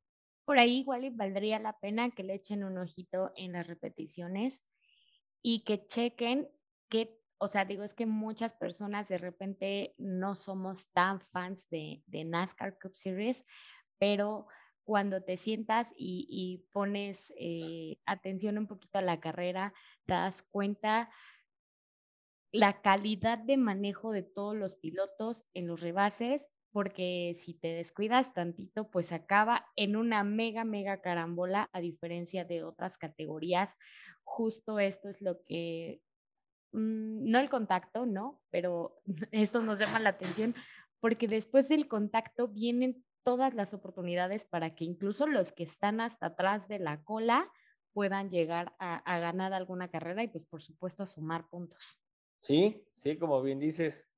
[0.46, 4.66] Por ahí igual valdría la pena que le echen un ojito en las repeticiones
[5.42, 6.50] y que chequen
[6.90, 12.04] que, o sea, digo, es que muchas personas de repente no somos tan fans de,
[12.08, 13.46] de NASCAR Cup Series,
[13.98, 14.48] pero
[14.84, 19.74] cuando te sientas y, pones eh, atención un poquito a la carrera,
[20.06, 21.10] te das cuenta
[22.54, 28.34] la calidad de manejo de todos los pilotos en los rebases, porque si te descuidas
[28.34, 33.76] tantito, pues acaba en una mega, mega carambola, a diferencia de otras categorías.
[34.24, 36.02] Justo esto es lo que,
[36.72, 38.40] mm, no el contacto, ¿no?
[38.52, 39.02] Pero
[39.32, 40.54] esto nos llama la atención,
[41.00, 46.28] porque después del contacto vienen todas las oportunidades para que incluso los que están hasta
[46.28, 47.52] atrás de la cola
[47.94, 52.03] puedan llegar a, ganar alguna carrera y pues por supuesto a sumar puntos.
[52.44, 54.10] Sí, sí, como bien dices,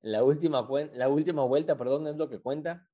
[0.00, 2.88] la última, la última vuelta, perdón, es lo que cuenta.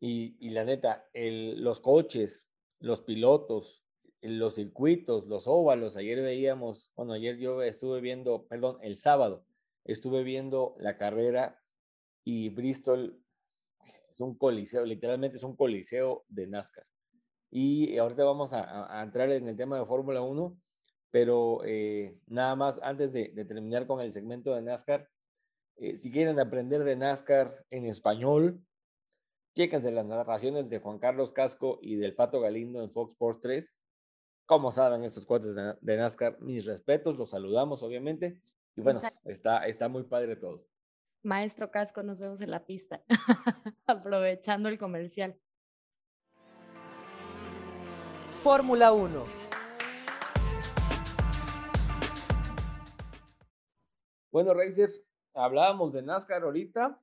[0.00, 2.48] Y, y la neta, el, los coches,
[2.80, 3.84] los pilotos,
[4.20, 9.46] los circuitos, los óvalos, ayer veíamos, bueno, ayer yo estuve viendo, perdón, el sábado,
[9.84, 11.62] estuve viendo la carrera
[12.24, 13.22] y Bristol
[14.10, 16.84] es un coliseo, literalmente es un coliseo de NASCAR.
[17.48, 20.60] Y ahorita vamos a, entrar en el tema de Fórmula 1,
[21.12, 25.08] pero eh, nada más antes de, terminar con el segmento de NASCAR,
[25.76, 28.60] eh, si quieren aprender de NASCAR en español,
[29.54, 33.74] chéquense las narraciones de Juan Carlos Casco y del Pato Galindo en Fox Sports 3.
[34.46, 38.40] Como saben estos cuates de, de NASCAR, mis respetos, los saludamos obviamente.
[38.74, 40.66] Y bueno, está, está muy padre todo.
[41.22, 43.02] Maestro Casco, nos vemos en la pista,
[43.86, 45.38] aprovechando el comercial.
[48.42, 49.41] Fórmula 1.
[54.32, 55.04] Bueno, Racers,
[55.34, 56.98] hablábamos de NASCAR ahorita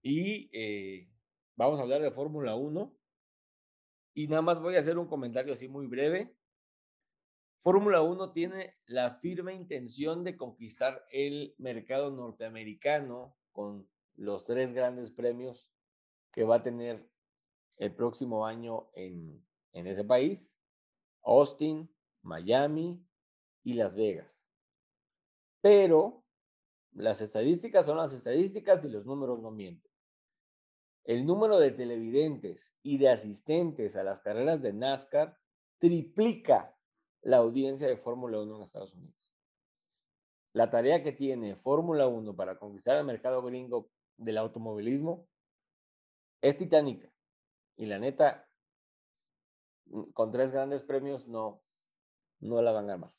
[0.00, 1.10] y eh,
[1.56, 2.90] vamos a hablar de Fórmula 1.
[4.14, 6.34] Y nada más voy a hacer un comentario así muy breve.
[7.58, 15.10] Fórmula 1 tiene la firme intención de conquistar el mercado norteamericano con los tres grandes
[15.10, 15.70] premios
[16.32, 17.06] que va a tener
[17.76, 20.56] el próximo año en, en ese país,
[21.24, 23.04] Austin, Miami
[23.64, 24.42] y Las Vegas.
[25.60, 26.23] Pero
[26.94, 29.92] las estadísticas son las estadísticas y los números no mienten.
[31.04, 35.38] El número de televidentes y de asistentes a las carreras de NASCAR
[35.78, 36.74] triplica
[37.22, 39.34] la audiencia de Fórmula 1 en Estados Unidos
[40.54, 45.28] la tarea que tiene Fórmula 1 para conquistar el mercado gringo del automovilismo
[46.40, 47.10] es titánica.
[47.76, 48.48] Y la neta,
[49.86, 51.60] mm, con tres grandes premios no,
[52.38, 53.12] no la van a armar.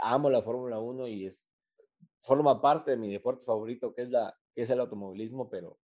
[0.00, 1.49] Amo la Fórmula 1 y es,
[2.22, 5.78] forma parte de mi deporte favorito, que es, la, que es el automovilismo, pero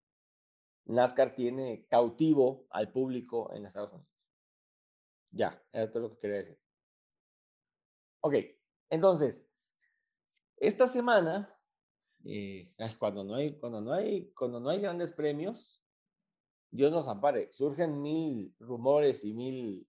[0.86, 4.12] NASCAR tiene cautivo al público en Estados Unidos.
[5.30, 6.58] Ya, esto es lo que quería decir.
[8.20, 8.34] Ok,
[8.90, 9.46] entonces,
[10.56, 11.54] esta semana,
[12.24, 15.82] eh, cuando, no hay, cuando, no hay, cuando no hay grandes premios,
[16.70, 19.88] Dios nos ampare, surgen mil rumores y mil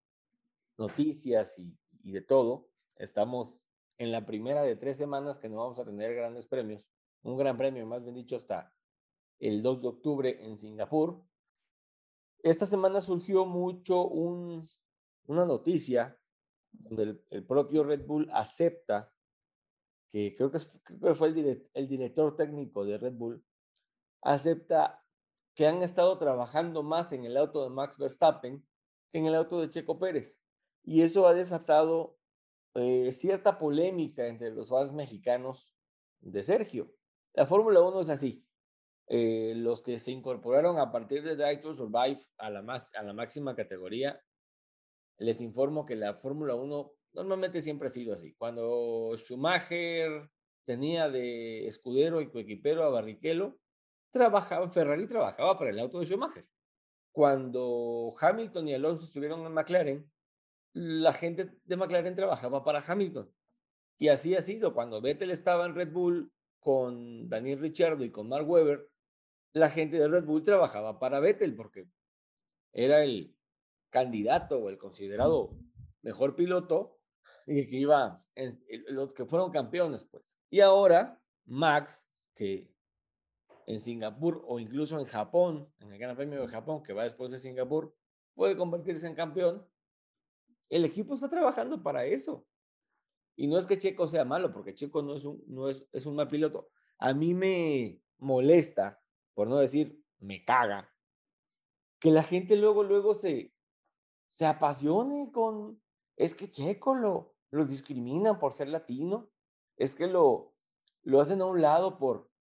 [0.77, 2.69] noticias y, y de todo.
[2.97, 3.64] Estamos
[3.97, 6.87] en la primera de tres semanas que no vamos a tener grandes premios,
[7.23, 8.73] un gran premio, más bien dicho, hasta
[9.39, 11.21] el 2 de octubre en Singapur.
[12.39, 14.69] Esta semana surgió mucho un,
[15.25, 16.19] una noticia
[16.71, 19.11] donde el, propio Red Bull acepta
[20.11, 20.59] que creo que,
[21.13, 21.33] fue
[21.73, 23.43] el director técnico de Red Bull,
[24.21, 25.03] acepta
[25.55, 28.65] que han estado trabajando más en el auto de Max Verstappen
[29.11, 30.39] que en el auto de Checo Pérez.
[30.83, 32.17] Y eso ha desatado
[32.75, 35.71] eh, cierta polémica entre los fans mexicanos
[36.19, 36.93] de Sergio.
[37.33, 38.45] La Fórmula 1 es así.
[39.07, 43.03] eh, los que se incorporaron a partir de Drive to Survive a la, más, a
[43.03, 44.19] la máxima categoría,
[45.17, 48.33] les informo que la Fórmula 1 normalmente siempre ha sido así.
[48.35, 50.29] Cuando Schumacher
[50.65, 53.59] tenía de escudero y coequipero a Barrichello,
[54.11, 56.47] trabajaba, Ferrari trabajaba para el auto de Schumacher.
[57.11, 60.11] Cuando Hamilton y Alonso estuvieron en McLaren,
[60.75, 63.33] la gente de McLaren trabajaba para Hamilton.
[63.97, 64.73] Y así ha sido.
[64.73, 68.89] Cuando Vettel estaba en Red Bull con Daniel Ricciardo y con Mark Webber,
[69.53, 71.87] la gente de Red Bull trabajaba para Vettel porque
[72.73, 73.33] era el
[73.89, 75.57] candidato o el considerado
[76.01, 76.99] mejor piloto
[77.47, 78.59] y que iba, en,
[78.89, 80.37] los que fueron campeones, pues.
[80.49, 82.69] Y ahora Max, que
[83.65, 87.31] en Singapur o incluso en Japón, en el Gran Premio de Japón, que va después
[87.31, 87.95] de Singapur,
[88.33, 89.65] puede convertirse en campeón.
[90.69, 92.45] El equipo está trabajando para eso.
[93.35, 96.05] Y no es que Checo sea malo, porque Checo no es un, no es, es
[96.05, 96.69] un mal piloto.
[96.97, 99.01] A mí me molesta
[99.35, 100.91] por no decir me caga,
[101.99, 103.53] que la gente luego, luego se,
[104.27, 105.81] se apasione con,
[106.15, 109.29] es que Checo lo, lo discriminan por ser latino,
[109.77, 110.55] es que lo,
[111.03, 112.31] lo hacen a un lado por,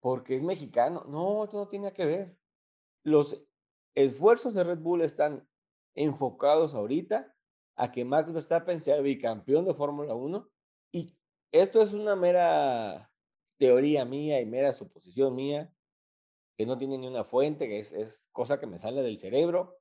[0.00, 1.04] porque es mexicano.
[1.06, 2.38] No, eso no tiene que ver.
[3.02, 3.46] Los
[3.94, 5.46] esfuerzos de Red Bull están
[5.94, 7.35] enfocados ahorita
[7.76, 10.48] a que Max Verstappen sea bicampeón de Fórmula 1
[10.92, 11.14] y
[11.52, 13.12] esto es una mera
[13.58, 15.72] teoría mía y mera suposición mía
[16.56, 19.78] que no tiene ni una fuente, que es, es cosa que me sale del cerebro.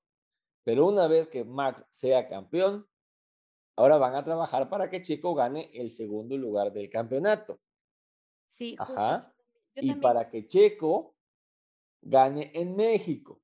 [0.66, 2.88] Pero una vez que Max sea campeón,
[3.78, 7.62] ahora van a trabajar para que Checo gane el segundo lugar del campeonato.
[8.46, 9.34] Sí, Ajá.
[9.76, 11.16] Y para que Checo
[12.02, 13.41] gane en México.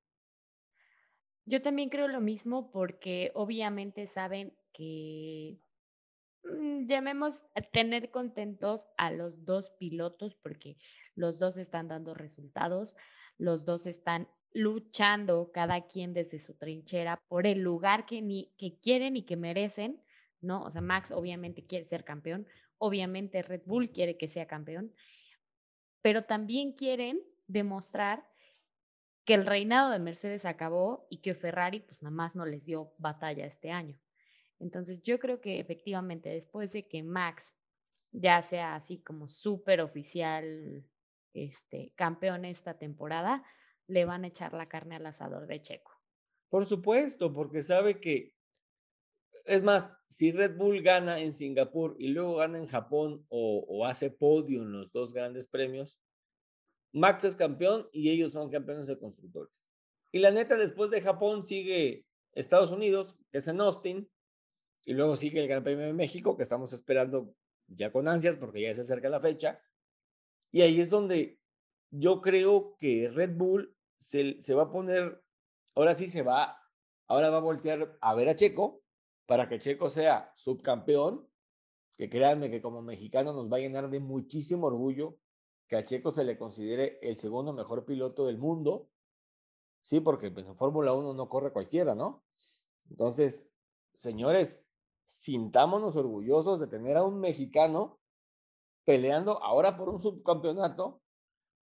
[1.44, 5.58] Yo también creo lo mismo porque obviamente saben que
[6.44, 10.76] mm, llamemos a tener contentos a los dos pilotos porque
[11.14, 12.96] los dos están dando resultados
[13.38, 18.78] los dos están luchando cada quien desde su trinchera por el lugar que, ni, que
[18.78, 20.00] quieren y que merecen,
[20.40, 20.62] ¿no?
[20.62, 22.46] O sea, Max obviamente quiere ser campeón,
[22.78, 24.92] obviamente Red Bull quiere que sea campeón,
[26.02, 28.24] pero también quieren demostrar
[29.24, 32.92] que el reinado de Mercedes acabó y que Ferrari pues nada más no les dio
[32.98, 33.98] batalla este año.
[34.58, 37.56] Entonces yo creo que efectivamente después de que Max
[38.12, 40.84] ya sea así como súper oficial
[41.34, 43.44] este, campeón esta temporada,
[43.86, 45.92] le van a echar la carne al asador de Checo.
[46.48, 48.34] Por supuesto, porque sabe que,
[49.46, 53.86] es más, si Red Bull gana en Singapur y luego gana en Japón o, o
[53.86, 55.98] hace podio en los dos grandes premios,
[56.92, 59.64] Max es campeón y ellos son campeones de constructores.
[60.12, 64.10] Y la neta, después de Japón sigue Estados Unidos, que es en Austin,
[64.84, 67.34] y luego sigue el Gran Premio de México, que estamos esperando
[67.66, 69.60] ya con ansias porque ya se acerca la fecha.
[70.50, 71.38] Y ahí es donde
[71.90, 75.22] yo creo que Red Bull se, se va a poner,
[75.74, 76.58] ahora sí se va,
[77.06, 78.82] ahora va a voltear a ver a Checo
[79.26, 81.26] para que Checo sea subcampeón,
[81.96, 85.16] que créanme que como mexicano nos va a llenar de muchísimo orgullo
[85.72, 88.90] que a Checo se le considere el segundo mejor piloto del mundo,
[89.80, 92.22] sí, porque pues, en Fórmula 1 no corre cualquiera, ¿no?
[92.90, 93.48] Entonces,
[93.94, 94.68] señores,
[95.06, 97.98] sintámonos orgullosos de tener a un mexicano
[98.84, 101.00] peleando ahora por un subcampeonato,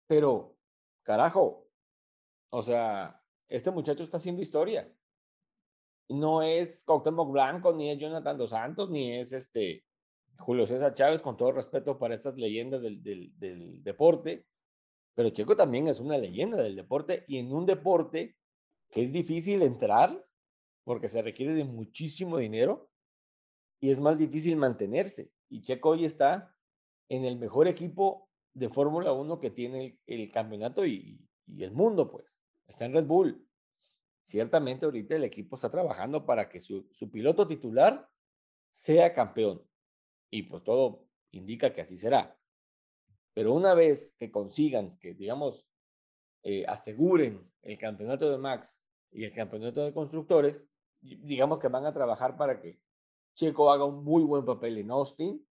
[0.06, 0.58] pero
[1.04, 1.70] carajo,
[2.50, 4.94] o sea, este muchacho está haciendo historia.
[6.10, 9.86] No es Cuauhtémoc Blanco, ni es Jonathan Dos Santos, ni es este
[10.44, 14.46] Julio César Chávez, con todo respeto para estas leyendas del, del, deporte,
[15.16, 18.38] pero Checo también es una leyenda del deporte y en un deporte
[18.90, 20.26] que es difícil entrar
[20.84, 22.90] porque se requiere de muchísimo dinero
[23.80, 25.32] y es más difícil mantenerse.
[25.50, 26.56] Y Checo hoy está
[27.10, 31.20] en el mejor equipo de Fórmula 1 que tiene el, campeonato y,
[31.58, 32.40] el mundo, pues.
[32.68, 33.46] Está en Red Bull.
[34.22, 38.10] Ciertamente ahorita el equipo está trabajando para que su, piloto titular
[38.72, 39.62] sea campeón.
[40.34, 42.36] Y pues todo indica que así será.
[43.36, 45.68] Pero una vez que consigan, que digamos,
[46.42, 48.82] eh, aseguren el campeonato de Max
[49.12, 50.68] y el campeonato de constructores,
[51.02, 52.80] digamos que van a trabajar para que
[53.36, 55.48] Checo haga un muy buen papel en Austin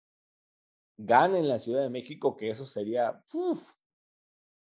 [0.97, 3.22] gane en la Ciudad de México, que eso sería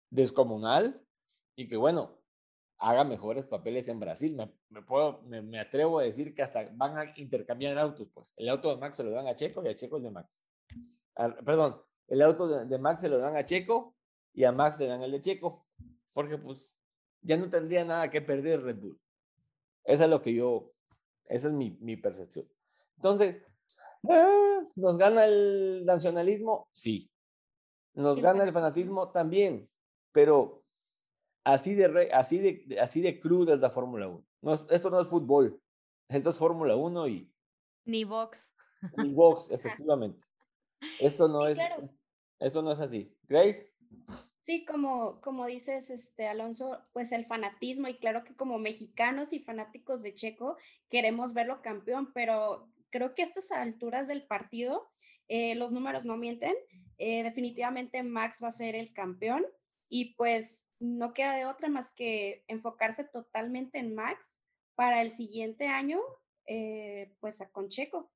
[0.10, 1.06] descomunal,
[1.58, 2.18] y que bueno,
[2.78, 4.36] haga mejores papeles en Brasil.
[4.70, 8.34] Me, puedo, me, atrevo a decir que hasta van a intercambiar autos, pues.
[8.38, 10.46] El auto de Max se lo dan a Checo y a Checo el de Max.
[11.46, 13.96] perdón, el auto de, Max se lo dan a Checo
[14.34, 15.66] y a Max le dan el de Checo,
[16.14, 16.76] porque pues
[17.22, 19.00] ya no tendría nada que perder Red Bull.
[19.84, 20.74] Esa es lo que yo,
[21.26, 22.48] esa es mi, mi percepción.
[22.98, 23.42] Entonces,
[24.10, 26.68] Ah, ¿Nos gana el nacionalismo?
[26.72, 27.10] Sí.
[27.94, 29.12] ¿Nos gana el fanatismo?
[29.12, 29.70] También.
[30.12, 30.64] Pero
[31.46, 34.26] así de, así de, así de cruda es la Fórmula 1.
[34.42, 35.62] No esto no es fútbol,
[36.10, 37.32] esto es Fórmula 1 y...
[37.86, 38.54] Ni box.
[38.98, 40.20] Ni box, efectivamente.
[41.00, 41.58] Esto no, es,
[42.40, 43.16] esto no es así.
[43.24, 43.72] Grace.
[44.42, 49.40] Sí, como, como dices, este, Alonso, pues el fanatismo y claro que como mexicanos y
[49.40, 50.58] fanáticos de Checo
[50.90, 54.88] queremos verlo campeón, pero creo que a estas alturas del partido
[55.28, 56.54] eh, los números no mienten.
[56.98, 59.46] Eh, definitivamente Max va a ser el campeón
[59.90, 64.42] y pues no queda de otra más que enfocarse totalmente en Max
[64.76, 66.00] para el siguiente año,
[66.46, 68.12] eh, pues a Concheco.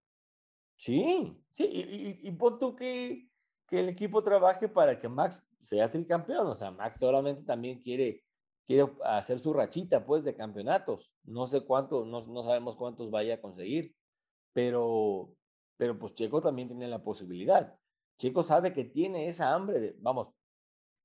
[0.78, 3.30] Sí, sí, y, y, pon tú que,
[3.68, 8.24] que, el equipo trabaje para que Max sea tricampeón, o sea, Max claramente también quiere,
[8.66, 13.36] quiere hacer su rachita, pues, de campeonatos, no sé cuánto, no, no sabemos cuántos vaya
[13.36, 13.93] a conseguir,
[14.53, 15.36] pero,
[15.76, 17.78] pero pues Checo también tiene la posibilidad.
[18.18, 20.32] Checo sabe que tiene esa hambre de, vamos,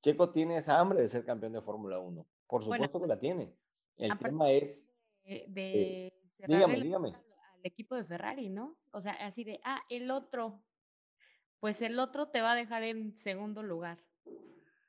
[0.05, 2.27] Checo tiene esa hambre de ser campeón de Fórmula 1.
[2.47, 3.57] Por supuesto que la tiene.
[3.97, 4.87] El tema es...
[5.25, 6.13] De,
[6.47, 7.15] dígame, dígame.
[7.15, 8.77] Al, equipo de Ferrari, ¿no?
[8.91, 10.63] O sea, así de, ah, el otro.
[11.59, 13.99] Pues el otro te va a dejar en segundo lugar.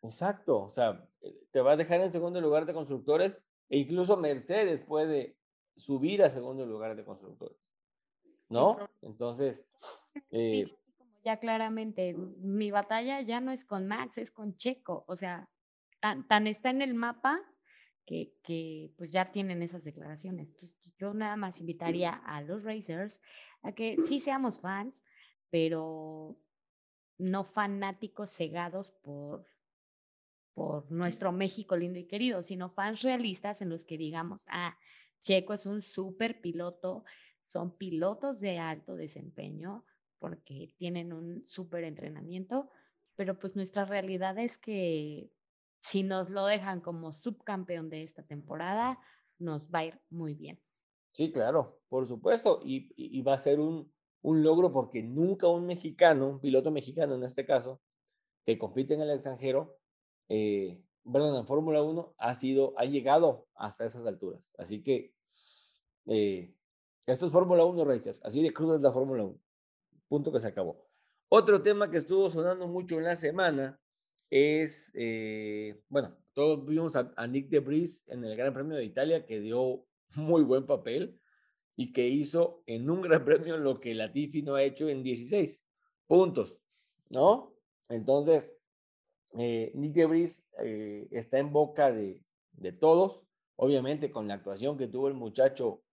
[0.02, 0.64] Exacto.
[0.64, 4.82] O sea, eh, te va a dejar en segundo lugar de constructores e incluso Mercedes
[4.82, 5.38] puede
[5.78, 7.58] subir a segundo lugar de constructores.
[8.50, 8.78] ¿No?
[9.02, 9.66] Entonces,
[10.32, 10.70] eh,
[11.26, 15.04] ya claramente, mi batalla ya no es con Max, es con Checo.
[15.08, 15.50] O sea,
[16.00, 17.42] tan, está en el mapa
[18.06, 20.50] que, que, pues ya tienen esas declaraciones.
[20.50, 23.22] Entonces, yo nada más invitaría a los racers
[23.64, 25.04] a que sí seamos fans,
[25.50, 26.38] pero
[27.18, 29.48] no fanáticos cegados por,
[30.54, 34.78] por nuestro México lindo y querido, sino fans realistas en los que digamos, ah,
[35.22, 37.04] Checo es un súper piloto,
[37.42, 39.84] son pilotos de alto desempeño,
[40.26, 42.68] porque tienen un súper entrenamiento,
[43.16, 45.30] pero pues nuestra realidad es que
[45.80, 48.98] si nos lo dejan como subcampeón de esta temporada,
[49.38, 50.60] nos va a ir muy bien.
[51.12, 56.40] Sí, claro, por supuesto, y, va a ser un, logro porque nunca un mexicano, un
[56.40, 57.80] piloto mexicano en este caso,
[58.48, 59.78] que compite en el extranjero,
[60.28, 64.56] eh, perdón, en Fórmula 1, ha sido, ha llegado hasta esas alturas.
[64.58, 65.14] Así que
[66.08, 66.52] eh,
[67.06, 69.45] esto es Fórmula 1 Racers, así de crudo es la Fórmula 1
[70.16, 70.82] punto que se acabó.
[71.28, 73.78] Otro tema que estuvo sonando mucho en la semana
[74.30, 79.26] es, eh, bueno, todos vimos a, Nick de Bris en el Gran Premio de Italia
[79.26, 79.86] que dio
[80.16, 81.20] muy buen papel
[81.76, 85.66] y que hizo en un Gran Premio lo que Latifi no ha hecho en 16
[86.08, 86.58] puntos,
[87.10, 87.54] ¿no?
[87.90, 88.56] Entonces,
[89.38, 93.26] eh, Nick de Bris eh, está en boca de, de, todos,
[93.58, 95.84] obviamente con la actuación que tuvo el muchacho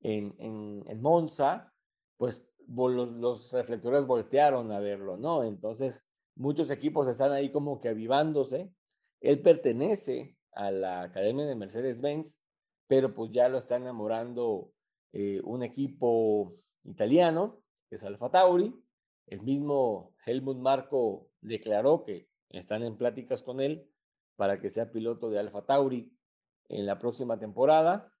[0.00, 1.74] en, en, en Monza,
[2.16, 5.44] pues los, reflectores voltearon a verlo, ¿no?
[5.44, 8.72] Entonces, muchos equipos están ahí como que avivándose.
[9.20, 12.42] Él pertenece a la Academia de Mercedes-Benz,
[12.86, 14.72] pero pues ya lo está enamorando
[15.12, 16.52] eh, un equipo
[16.84, 18.74] italiano, que es Alfa Tauri.
[19.26, 23.90] El mismo Helmut Marco declaró que están en pláticas con él
[24.36, 26.12] para que sea piloto de Alfa Tauri
[26.68, 28.12] en la próxima temporada.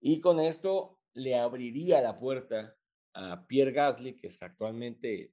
[0.00, 2.76] Y con esto le abriría la puerta
[3.16, 5.32] a Pierre Gasly, que es actualmente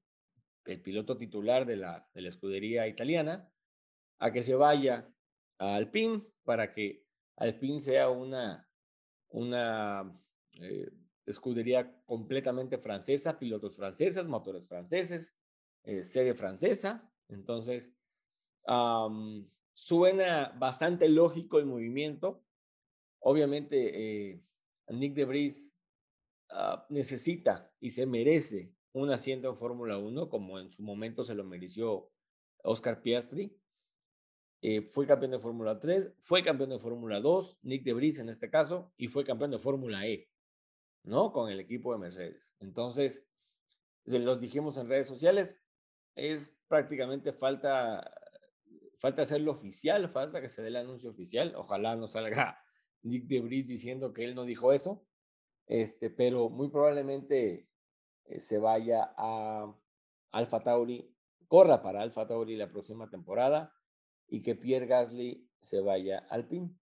[0.65, 3.51] el piloto titular de la, de la escudería italiana,
[4.19, 5.09] a que se vaya
[5.57, 7.03] a Alpine para que
[7.35, 8.69] Alpine sea una,
[9.29, 10.17] una
[10.61, 10.91] eh,
[11.25, 15.35] escudería completamente francesa, pilotos franceses, motores franceses,
[15.83, 17.11] eh, sede francesa.
[17.27, 17.93] Entonces,
[19.73, 22.45] suena bastante lógico el movimiento.
[23.19, 24.41] Obviamente, eh,
[24.87, 25.72] Nick de Vries
[26.55, 31.33] Ah, necesita y se merece un asiento en Fórmula 1, como en su momento se
[31.33, 32.11] lo mereció
[32.63, 33.57] Oscar Piastri.
[34.61, 38.29] Eh, fue campeón de Fórmula 3, fue campeón de Fórmula 2, Nick de Vries en
[38.29, 40.29] este caso, y fue campeón de Fórmula E,
[41.01, 41.33] ¿no?
[41.33, 42.55] Con el equipo de Mercedes.
[42.59, 43.27] Entonces,
[44.05, 45.57] se los dijimos en redes sociales,
[46.13, 48.13] es prácticamente falta,
[48.99, 51.55] falta hacerlo oficial, falta que se dé el anuncio oficial.
[51.55, 52.63] Ojalá no salga
[53.01, 55.03] Nick de Vries diciendo que él no dijo eso,
[55.67, 57.69] este, pero muy probablemente
[58.25, 59.73] eh, se vaya a
[60.31, 61.13] Alfa Tauri,
[61.47, 63.73] corra para Alfa Tauri la próxima temporada
[64.27, 66.79] y que Pierre Gasly se vaya al PIN.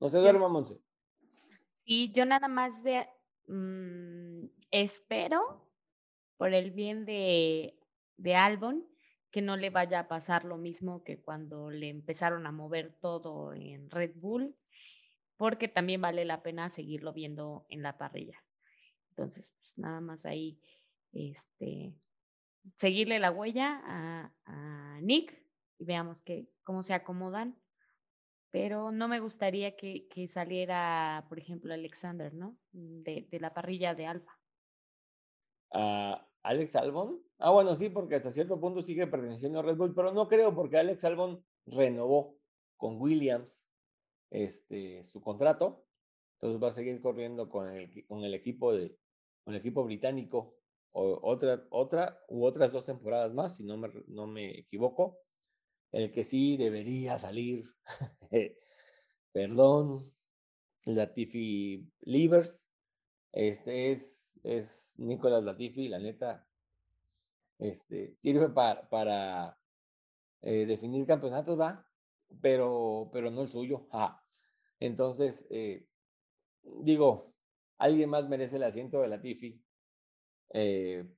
[0.00, 0.80] No se duerma, Monse.
[1.84, 3.08] Sí, yo nada más de,
[3.46, 5.70] mm, espero
[6.36, 7.78] por el bien de,
[8.16, 8.86] de Albon
[9.30, 13.54] que no le vaya a pasar lo mismo que cuando le empezaron a mover todo
[13.54, 14.54] en Red Bull
[15.42, 18.40] porque también vale la pena seguirlo viendo en la parrilla.
[19.08, 20.60] Entonces, pues nada más ahí,
[21.12, 21.96] este,
[22.76, 25.36] seguirle la huella a, Nick
[25.80, 26.22] y veamos
[26.62, 27.60] cómo se acomodan
[28.52, 32.56] pero no me gustaría que, saliera, por ejemplo, Alexander, ¿no?
[32.70, 34.38] De, la parrilla de Alfa.
[36.44, 37.20] Alex Albon.
[37.38, 40.54] Ah, bueno, sí, porque hasta cierto punto sigue perteneciendo a Red Bull, pero no creo
[40.54, 42.38] porque Alex Albon renovó
[42.76, 43.66] con Williams
[44.32, 45.84] este, su contrato.
[46.34, 48.98] Entonces va a seguir corriendo con el, con el equipo de
[49.46, 50.56] equipo británico
[50.92, 55.18] o otra, otra u otras dos temporadas más, si no me, no me equivoco.
[55.90, 57.70] El que sí debería salir,
[59.32, 60.00] perdón,
[60.86, 62.68] Latifi Livers,
[63.32, 66.46] este es, es Nicolás Latifi, la neta,
[67.58, 69.58] este, sirve para, para
[70.40, 71.86] eh, definir campeonatos, va,
[72.40, 73.86] pero, pero no el suyo.
[74.82, 75.86] Entonces, eh,
[76.82, 77.32] digo,
[77.78, 79.62] alguien más merece el asiento de Latifi.
[80.54, 81.08] Eh,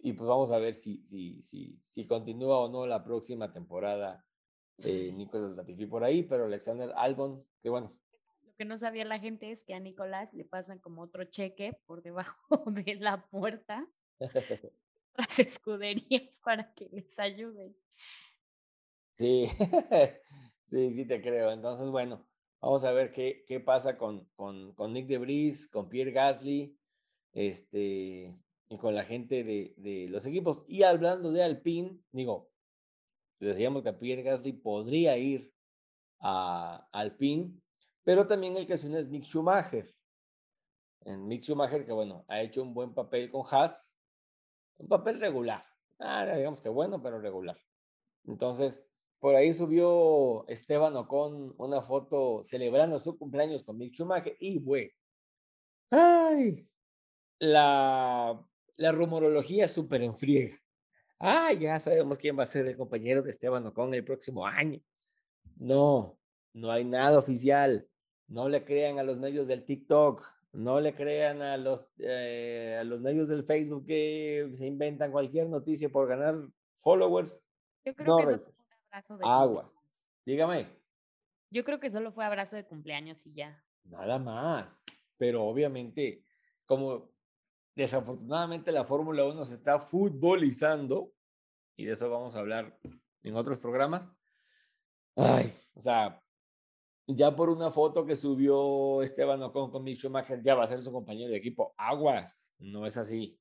[0.00, 4.26] y pues vamos a ver si, si, si, si continúa o no la próxima temporada
[4.76, 7.98] eh, Nicolás Latifi por ahí, pero Alexander Albon, que bueno.
[8.42, 11.80] Lo que no sabía la gente es que a Nicolás le pasan como otro cheque
[11.86, 13.88] por debajo de la puerta
[15.16, 17.74] las escuderías para que les ayuden.
[19.14, 19.48] Sí,
[20.64, 21.52] sí, sí te creo.
[21.52, 22.26] Entonces, bueno,
[22.64, 26.74] vamos a ver qué, qué pasa con, con, con Nick DeVries, con Pierre Gasly,
[27.32, 28.34] este,
[28.68, 30.64] y con la gente de, de los equipos.
[30.66, 32.50] Y hablando de Alpine, digo,
[33.38, 35.52] decíamos que Pierre Gasly podría ir
[36.20, 37.60] a Alpine,
[38.02, 39.94] pero también el que suena es Mick Schumacher.
[41.02, 43.86] En Mick Schumacher, que bueno, ha hecho un buen papel con Haas,
[44.78, 45.62] un papel regular.
[45.98, 47.58] Ah, digamos que bueno, pero regular.
[48.26, 48.82] Entonces,
[49.24, 54.92] por ahí subió Esteban Ocon una foto celebrando su cumpleaños con Mick Schumacher y, güey,
[55.88, 56.68] ay,
[57.38, 58.38] la,
[58.76, 60.60] la rumorología súper enfriega.
[61.18, 64.78] Ah, ya sabemos quién va a ser el compañero de Esteban Ocon el próximo año.
[65.56, 66.18] No,
[66.52, 67.88] no hay nada oficial.
[68.28, 70.22] No le crean a los medios del TikTok,
[70.52, 75.48] no le crean a los, eh, a los medios del Facebook que se inventan cualquier
[75.48, 76.46] noticia por ganar
[76.76, 77.40] followers.
[77.86, 78.54] Yo creo que eso
[78.94, 79.88] abrazo de Aguas.
[80.24, 80.68] Dígame.
[81.50, 83.62] Yo creo que solo fue abrazo de cumpleaños y ya.
[83.84, 84.84] Nada más.
[85.16, 86.24] Pero obviamente,
[86.64, 87.10] como
[87.74, 91.12] desafortunadamente la Fórmula 1 se está futbolizando,
[91.76, 92.78] y de eso vamos a hablar
[93.22, 94.10] en otros programas.
[95.16, 96.22] Ay, o sea,
[97.06, 100.82] ya por una foto que subió Esteban Ocon con Mick Schumacher, ya va a ser
[100.82, 101.74] su compañero de equipo.
[101.76, 103.38] Aguas, no es así.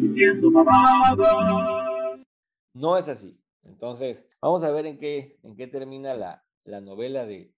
[0.00, 0.50] diciendo
[2.74, 3.40] No es así.
[3.62, 7.54] Entonces, vamos a ver en qué, en qué termina la, la novela de,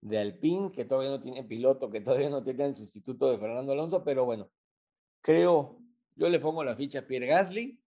[0.00, 3.72] de Alpine, que todavía no tiene piloto, que todavía no tiene el sustituto de Fernando
[3.72, 4.50] Alonso, pero bueno,
[5.20, 5.78] creo,
[6.16, 7.80] yo le pongo la ficha a Pierre Gasly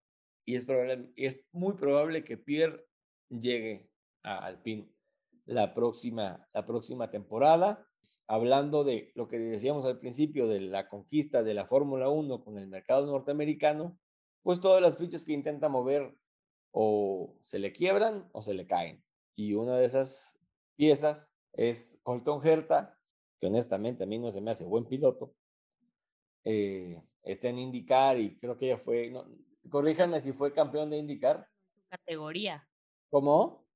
[0.45, 2.85] y es, probable, es muy probable que Pierre
[3.29, 3.91] llegue
[4.23, 4.89] a Alpine
[5.45, 7.87] la próxima, la próxima temporada.
[8.29, 12.59] Hablando de lo que decíamos al principio de la conquista de la Fórmula 1 con
[12.59, 13.99] el mercado norteamericano,
[14.43, 16.15] pues todas las fichas que intenta mover
[16.73, 19.05] o se le quiebran o se le caen.
[19.37, 20.39] Y una de esas
[20.77, 22.99] piezas es Colton Herta,
[23.41, 25.35] que honestamente a mí no se me hace buen piloto.
[26.45, 29.27] Eh, está en IndyCar y creo que ella fue, no,
[29.71, 31.47] corríjanme si fue campeón de IndyCar.
[31.89, 32.67] Categoría.
[33.11, 33.67] ¿Cómo?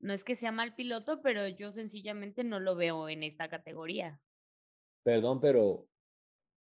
[0.00, 4.20] No es que sea mal piloto, pero yo sencillamente no lo veo en esta categoría.
[5.04, 5.86] Perdón, pero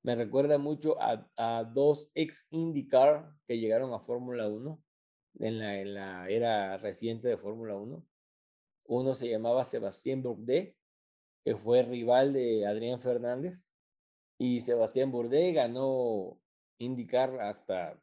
[0.04, 4.84] me recuerda mucho a, a dos ex IndyCar que llegaron a Fórmula 1
[5.40, 8.06] en la, en la era reciente de Fórmula 1.
[8.86, 10.76] Uno se llamaba Sebastián Bourdais,
[11.44, 13.68] que fue rival de Adrián Fernández,
[14.38, 16.40] y Sebastián Bourdais ganó
[16.78, 18.02] IndyCar hasta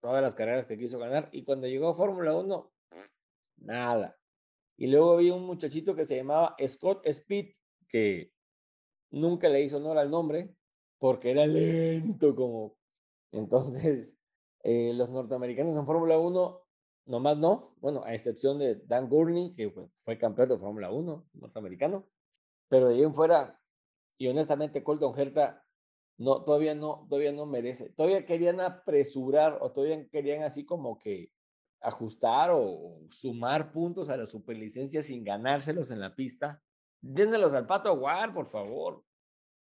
[0.00, 2.72] todas las carreras que quiso ganar, y cuando llegó a Fórmula 1,
[3.58, 4.18] nada.
[4.76, 7.54] Y luego había un muchachito que se llamaba Scott Speed,
[7.88, 8.32] que
[9.10, 10.54] nunca le hizo honor al nombre,
[10.98, 12.76] porque era lento como...
[13.30, 14.16] Entonces,
[14.62, 16.63] eh, los norteamericanos en Fórmula 1
[17.06, 22.06] nomás no, bueno, a excepción de Dan Gurney, que fue campeón de Fórmula 1 norteamericano,
[22.68, 23.60] pero de ahí en fuera,
[24.18, 25.64] y honestamente Colton Herta
[26.16, 31.32] no, todavía no, todavía no merece, todavía querían apresurar o todavía querían así como que
[31.80, 36.62] ajustar o sumar puntos a la superlicencia sin ganárselos en la pista.
[37.00, 39.04] Dénselos al Pato Aguar, por favor.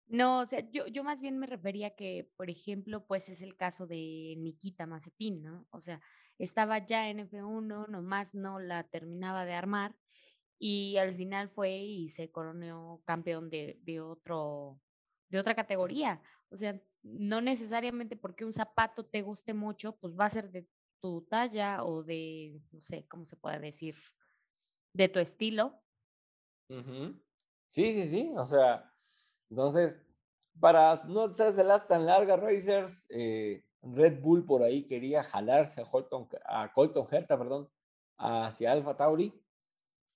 [0.07, 3.55] No, o sea, yo, yo más bien me refería que, por ejemplo, pues es el
[3.55, 5.67] caso de Nikita Mazepin, ¿no?
[5.71, 6.01] O sea,
[6.37, 9.95] estaba ya en F1, nomás no la terminaba de armar
[10.59, 14.79] y al final fue y se coronó campeón de, de, otro,
[15.29, 16.21] de otra categoría.
[16.49, 20.67] O sea, no necesariamente porque un zapato te guste mucho, pues va a ser de
[21.01, 23.95] tu talla o de, no sé, ¿cómo se puede decir?
[24.93, 25.81] de tu estilo.
[27.71, 28.33] Sí, sí, sí.
[28.37, 28.91] O sea,
[29.49, 29.99] entonces,
[30.59, 35.85] para no las tan largas, Racers, eh, Red Bull por ahí quería jalarse a,
[36.73, 37.69] Colton, Herta, perdón,
[38.17, 39.33] hacia Alfa Tauri,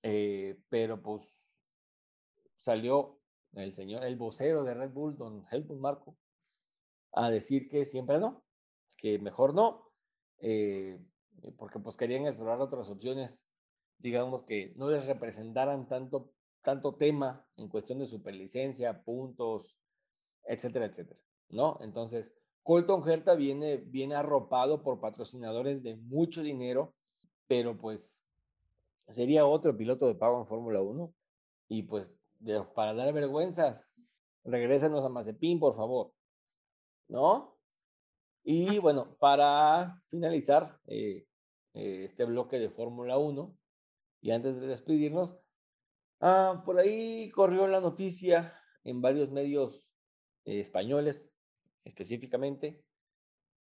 [0.04, 1.38] eh, pero pues
[2.58, 3.20] salió
[3.54, 6.18] el señor, el vocero de Red Bull, don Helmut Marco,
[7.12, 8.44] a decir que siempre no,
[8.98, 9.92] que mejor no,
[10.40, 11.00] eh,
[11.58, 13.46] porque pues querían explorar otras opciones,
[13.98, 16.32] digamos que no les representaran tanto,
[16.62, 19.78] tanto tema en cuestión de superlicencia, puntos,
[20.44, 21.20] etcétera, etcétera,
[21.50, 21.78] ¿no?
[21.82, 22.34] Entonces,
[22.68, 26.94] Colton Herta viene, arropado por patrocinadores de mucho dinero,
[27.48, 28.22] pero pues
[29.08, 31.14] sería otro piloto de pago en Fórmula 1
[31.70, 32.14] y pues
[32.76, 33.90] para dar vergüenzas,
[34.44, 36.12] regrésenos a Mazepin, por favor,
[37.08, 37.58] ¿no?
[38.44, 41.26] Y bueno, para finalizar eh,
[41.74, 43.58] eh, este bloque de Fórmula 1,
[44.20, 45.38] y antes de despedirnos,
[46.20, 49.88] ah, por ahí corrió la noticia en varios medios
[50.44, 51.34] eh, españoles
[51.88, 52.84] específicamente.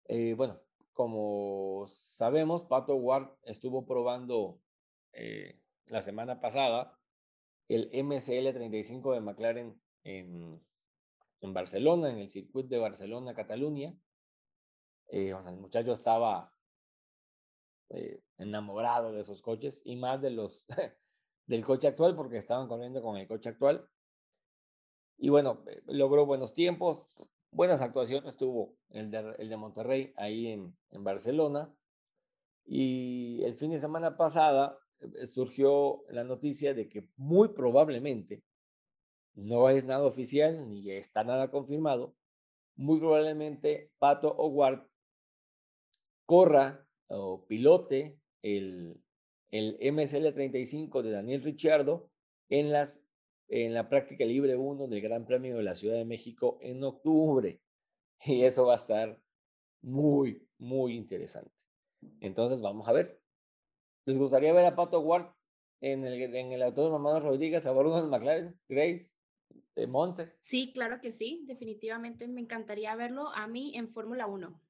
[0.06, 0.62] Eh, bueno,
[0.94, 4.62] como sabemos, Pato Ward estuvo probando
[5.14, 6.98] eh, la semana pasada
[7.68, 10.62] el MCL35 de McLaren en,
[11.42, 13.96] en Barcelona, en el circuito de Barcelona, Cataluña.
[15.08, 16.54] Eh, el muchacho estaba
[18.38, 20.66] enamorado de esos coches y más de los
[21.46, 23.90] del coche actual porque estaban corriendo con el coche actual.
[25.18, 27.10] Y bueno, logró buenos tiempos,
[27.52, 31.74] buenas actuaciones tuvo el de, el de Monterrey ahí en, en, Barcelona.
[32.66, 38.44] Y el fin de semana pasada eh, surgió la noticia de que muy probablemente,
[39.34, 42.16] no es nada oficial ni está nada confirmado,
[42.76, 44.88] muy probablemente Pato O'Ward
[46.26, 49.02] corra o pilote el,
[49.52, 52.10] el MSL35 de Daniel Ricciardo
[52.50, 53.04] en las
[53.52, 57.62] en la práctica libre 1 del Gran Premio de la Ciudad de México en octubre.
[58.24, 59.20] Y eso va a estar
[59.82, 61.52] muy, muy interesante.
[62.22, 63.20] Entonces, vamos a ver.
[64.06, 65.34] ¿Les gustaría ver a Pato Ward
[65.82, 69.12] en el, en el Autódromo Manuel Rodríguez a bordo del McLaren, Grace,
[69.76, 70.34] de Monse?
[70.40, 71.44] Sí, claro que sí.
[71.46, 74.62] Definitivamente me encantaría verlo a mí en Fórmula 1.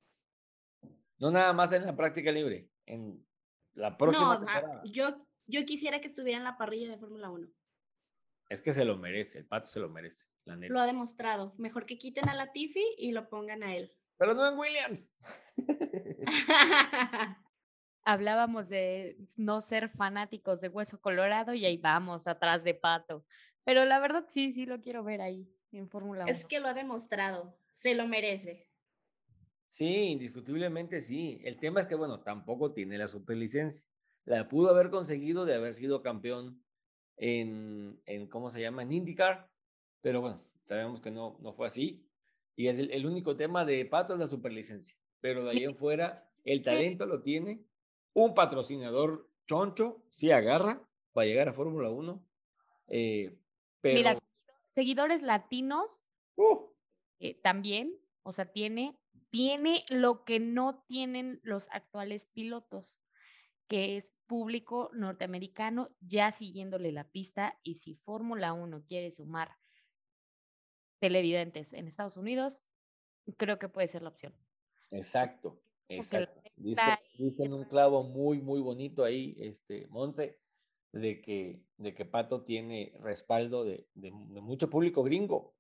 [1.20, 3.24] No nada más en la práctica libre, en
[3.74, 7.48] la próxima no, Yo, yo quisiera que estuviera en la parrilla de Fórmula 1.
[8.52, 10.74] Es que se lo merece, el pato se lo merece, la neta.
[10.74, 11.54] Lo ha demostrado.
[11.58, 13.90] Mejor que quiten a Latifi y lo pongan a él.
[14.18, 15.10] Pero no en Williams.
[18.04, 23.24] Hablábamos de no ser fanáticos de Hueso Colorado y ahí vamos, atrás de Pato.
[23.64, 26.30] Pero la verdad sí, sí lo quiero ver ahí en Fórmula 1.
[26.30, 28.68] Es que lo ha demostrado, se lo merece.
[29.66, 31.40] Sí, indiscutiblemente sí.
[31.46, 33.86] El tema es que, bueno, tampoco tiene la superlicencia.
[34.26, 36.62] La pudo haber conseguido de haber sido campeón
[37.18, 38.84] en, en, ¿cómo se llama?
[38.84, 39.50] En IndyCar,
[40.02, 42.06] pero bueno, sabemos que no, no fue así.
[42.56, 46.30] Y es el, único tema de Pato es la superlicencia, pero de ahí en fuera
[46.44, 47.64] el talento lo tiene.
[48.14, 50.82] Un patrocinador choncho, sí agarra
[51.14, 52.24] para llegar a Fórmula 1.
[52.88, 53.38] Eh,
[53.80, 53.96] pero...
[53.96, 54.16] Mira,
[54.70, 56.04] seguidores latinos
[56.36, 56.68] uh.
[57.20, 58.98] eh, también, o sea, tiene,
[59.30, 63.01] tiene lo que no tienen los actuales pilotos
[63.72, 69.56] que es público norteamericano ya siguiéndole la pista y si Fórmula 1 quiere sumar
[71.00, 72.66] televidentes en Estados Unidos,
[73.38, 74.36] creo que puede ser la opción.
[74.92, 76.42] Exacto, exacto.
[76.58, 80.38] Diste, en un clavo muy, muy bonito ahí, este, Monse,
[80.92, 85.56] de que, de que Pato tiene respaldo de, de, mucho público gringo.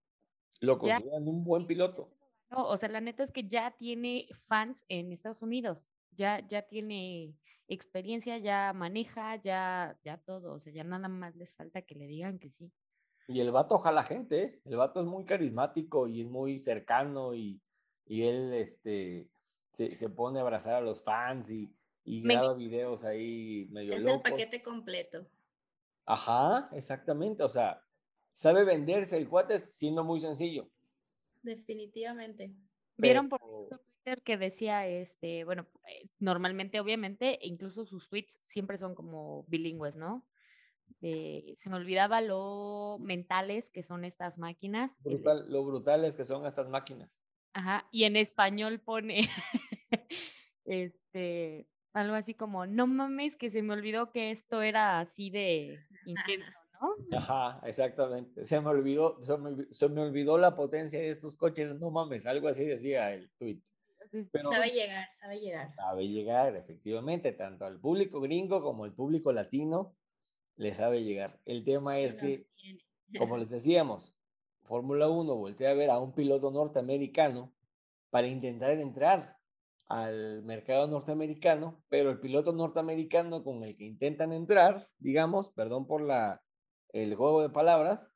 [0.59, 2.13] Lo consideran un buen piloto.
[2.49, 6.61] No, o sea, la neta es que ya tiene fans en Estados Unidos ya, ya
[6.63, 7.35] tiene
[7.67, 12.07] experiencia, ya maneja, ya, ya todo, o sea, ya nada más les falta que le
[12.07, 12.71] digan que sí.
[13.27, 14.61] Y el vato ojalá gente, ¿eh?
[14.65, 17.61] el vato es muy carismático y es muy cercano y,
[18.05, 19.29] y él este,
[19.71, 21.73] se, se, pone a abrazar a los fans y,
[22.03, 25.25] y graba videos ahí medio Es el paquete completo.
[26.05, 27.81] Ajá, exactamente, o sea,
[28.33, 30.69] sabe venderse el cuate siendo muy sencillo.
[31.41, 32.53] Definitivamente.
[32.97, 33.79] ¿Vieron por eso
[34.23, 40.25] que decía, este, bueno, eh, normalmente, obviamente, incluso sus tweets siempre son como bilingües, ¿no?
[41.01, 44.99] Eh, se me olvidaba lo mentales que son estas máquinas.
[45.03, 47.09] lo brutales que son estas máquinas.
[47.53, 49.21] Ajá, y en español pone,
[50.65, 55.79] este, algo así como, no mames, que se me olvidó que esto era así de
[56.05, 56.95] intenso, ¿no?
[57.17, 58.45] Ajá, exactamente.
[58.45, 62.25] Se me olvidó, se me, se me olvidó la potencia de estos coches, no mames,
[62.25, 63.61] algo así decía el tweet
[64.43, 65.73] sabe llegar, sabe llegar.
[65.75, 69.95] Sabe llegar, efectivamente, tanto al público gringo como al público latino.
[70.57, 71.39] le sabe llegar.
[71.45, 72.45] El tema es que,
[73.17, 74.13] como les decíamos,
[74.63, 77.53] Fórmula 1 voltea a ver a un piloto norteamericano
[78.09, 79.37] para intentar entrar
[79.87, 86.01] al mercado norteamericano, pero el piloto norteamericano con el que intentan entrar, digamos, perdón por
[86.01, 86.41] la,
[86.93, 88.09] el juego de palabras,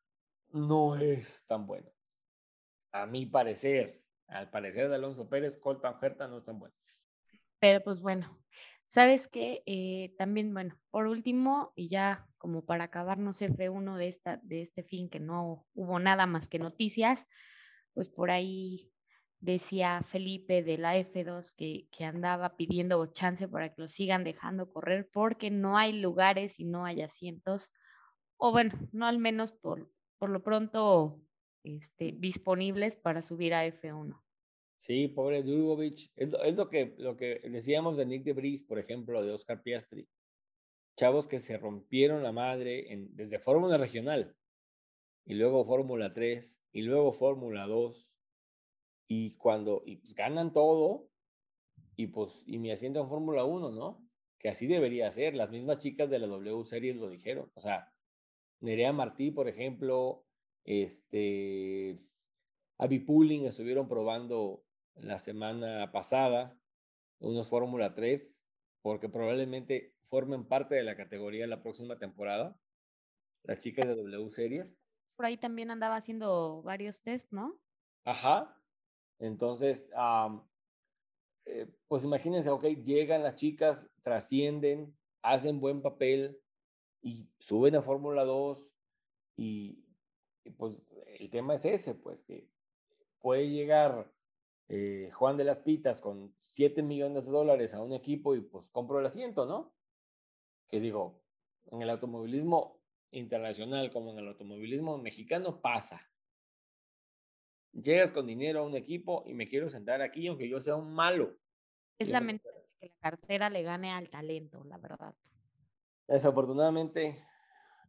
[0.51, 1.91] no es tan bueno.
[2.93, 6.75] A mi parecer, al parecer de Alonso Pérez, Colton Herta no es tan bueno.
[7.59, 8.37] Pero pues bueno,
[8.85, 13.69] sabes que eh, también, bueno, por último, y ya como para acabar, no sé, fue
[13.69, 17.27] uno de, esta, de este fin que no hubo nada más que noticias,
[17.93, 18.91] pues por ahí
[19.39, 24.71] decía Felipe de la F2 que, que, andaba pidiendo chance para que lo sigan dejando
[24.71, 27.71] correr porque no hay lugares y no hay asientos,
[28.37, 31.24] o bueno, no al menos por, por lo pronto
[31.65, 34.21] este, disponibles para subir a F1.
[34.77, 36.11] Sí, pobre Dugovic.
[36.15, 40.07] Es, lo, que, lo que decíamos de Nick de Vries, por ejemplo, de Oscar Piastri.
[40.97, 44.35] Chavos que se rompieron la madre en, desde Fórmula Regional,
[45.25, 48.13] y luego Fórmula 3, y luego Fórmula 2,
[49.07, 51.09] y cuando pues ganan todo,
[51.95, 54.07] y pues, y me asiento en Fórmula 1, ¿no?
[54.39, 55.33] Que así debería ser.
[55.35, 57.51] Las mismas chicas de la W Series lo dijeron.
[57.55, 57.91] O sea,
[58.61, 60.24] Nerea Martí, por ejemplo,
[60.65, 61.99] este,
[62.77, 64.63] Abby Pooling estuvieron probando
[64.95, 66.57] la semana pasada
[67.19, 68.43] unos Fórmula 3,
[68.81, 72.59] porque probablemente formen parte de la categoría la próxima temporada,
[73.43, 74.67] las chicas de W Series.
[75.15, 77.59] Por ahí también andaba haciendo varios test, ¿no?
[78.03, 78.61] Ajá.
[79.19, 79.89] Entonces,
[81.45, 86.39] eh, pues imagínense, ok, llegan las chicas, trascienden, hacen buen papel
[87.01, 88.73] y suben a Fórmula 2
[89.37, 89.84] y,
[90.51, 90.81] pues
[91.19, 92.47] el tema es ese, pues que
[93.19, 94.11] puede llegar
[94.67, 98.67] eh, Juan de las Pitas con 7 millones de dólares a un equipo y pues
[98.69, 99.73] compro el asiento, ¿no?
[100.67, 101.21] Que digo,
[101.71, 102.81] en el automovilismo
[103.11, 106.09] internacional como en el automovilismo mexicano pasa.
[107.71, 110.93] Llegas con dinero a un equipo y me quiero sentar aquí aunque yo sea un
[110.93, 111.37] malo.
[111.99, 115.15] Es lamentable que la cartera le gane al talento, la verdad.
[116.07, 117.23] Desafortunadamente,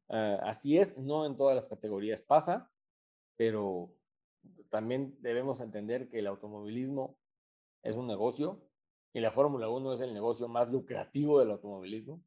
[0.08, 2.70] uh, así es, no en todas las categorías pasa,
[3.36, 3.94] pero
[4.70, 7.18] también debemos entender que el automovilismo
[7.82, 8.60] es un negocio
[9.12, 12.22] y la Fórmula 1 es el negocio más lucrativo del automovilismo.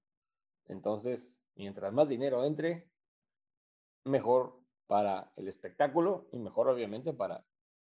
[0.67, 2.89] Entonces, mientras más dinero entre,
[4.05, 7.45] mejor para el espectáculo y mejor obviamente para,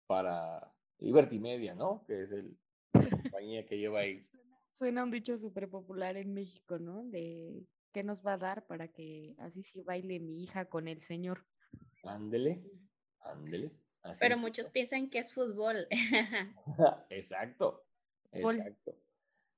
[0.08, 2.06] para Liberty Media, ¿no?
[2.06, 4.20] Que es la compañía que lleva ahí.
[4.30, 7.04] Suena, suena un dicho súper popular en México, ¿no?
[7.06, 11.02] De qué nos va a dar para que así sí baile mi hija con el
[11.02, 11.46] señor.
[12.04, 12.62] Ándele,
[13.22, 13.72] ándele.
[14.04, 15.88] Así Pero muchos piensan que es fútbol.
[17.10, 17.86] exacto,
[18.34, 19.00] exacto.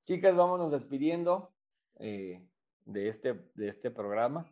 [0.06, 1.52] Chicas, vámonos despidiendo
[1.96, 2.48] eh,
[2.86, 4.46] de, este, de este programa.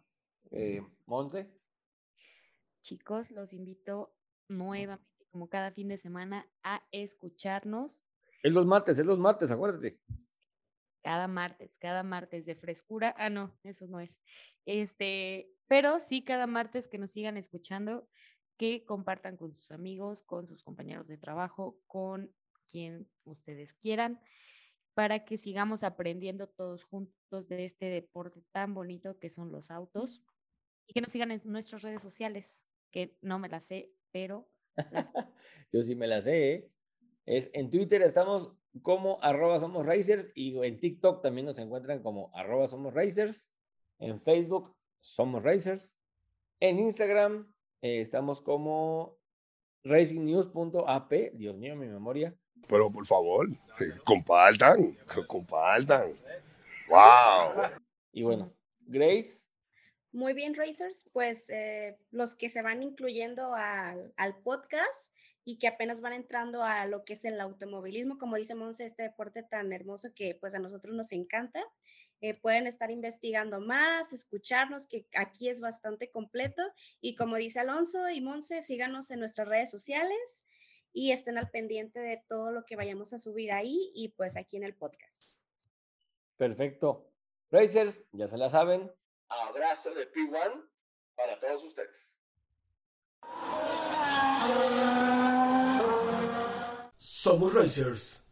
[0.50, 1.48] Eh, Monse.
[2.82, 4.16] Chicos, los invito
[4.48, 8.04] nuevamente, como cada fin de semana, a escucharnos.
[8.42, 10.02] Es los martes, es los martes, acuérdate.
[11.06, 13.14] Cada martes, cada martes de frescura.
[13.20, 14.20] Ah, no, eso no es.
[14.66, 18.10] Este, pero sí cada martes que nos sigan escuchando
[18.58, 22.34] que compartan con sus amigos, con sus compañeros de trabajo, con
[22.68, 24.20] quien ustedes quieran,
[24.96, 30.24] para que sigamos aprendiendo todos juntos de este deporte tan bonito que son los autos
[30.88, 34.50] y que nos sigan en nuestras redes sociales, que no me las sé, pero...
[35.72, 36.54] Yo sí me las sé.
[36.54, 36.72] ¿eh?
[37.28, 42.32] Es, en Twitter estamos como arroba somos racers y en TikTok también nos encuentran como
[42.34, 43.54] arroba somos racers.
[44.00, 45.98] En Facebook somos racers.
[46.60, 49.18] En Instagram eh, estamos como
[49.84, 51.12] racingnews.ap.
[51.34, 52.36] Dios mío, mi memoria.
[52.68, 53.48] Pero por favor,
[54.04, 54.98] compartan,
[55.28, 56.14] compartan.
[56.90, 57.70] ¡Wow!
[58.12, 59.46] Y bueno, Grace.
[60.12, 61.10] Muy bien, Racers.
[61.12, 65.14] Pues eh, los que se van incluyendo al, al, podcast
[65.46, 69.04] y que apenas van entrando a lo que es el automovilismo, como dice Monse, este
[69.04, 71.64] deporte tan hermoso que pues a nosotros nos encanta.
[72.22, 76.64] Eh, pueden estar investigando más, escucharnos, que aquí es bastante completo.
[77.00, 80.46] Y como dice Alonso y Monse, síganos en nuestras redes sociales
[80.92, 84.58] y estén al pendiente de todo lo que vayamos a subir ahí y pues aquí
[84.58, 85.36] en el podcast.
[86.38, 87.12] Perfecto.
[87.52, 88.92] Racers, ya se la saben.
[89.30, 90.68] Abrazo de P1
[91.16, 92.08] para todos ustedes.
[97.08, 98.24] Somos Racers.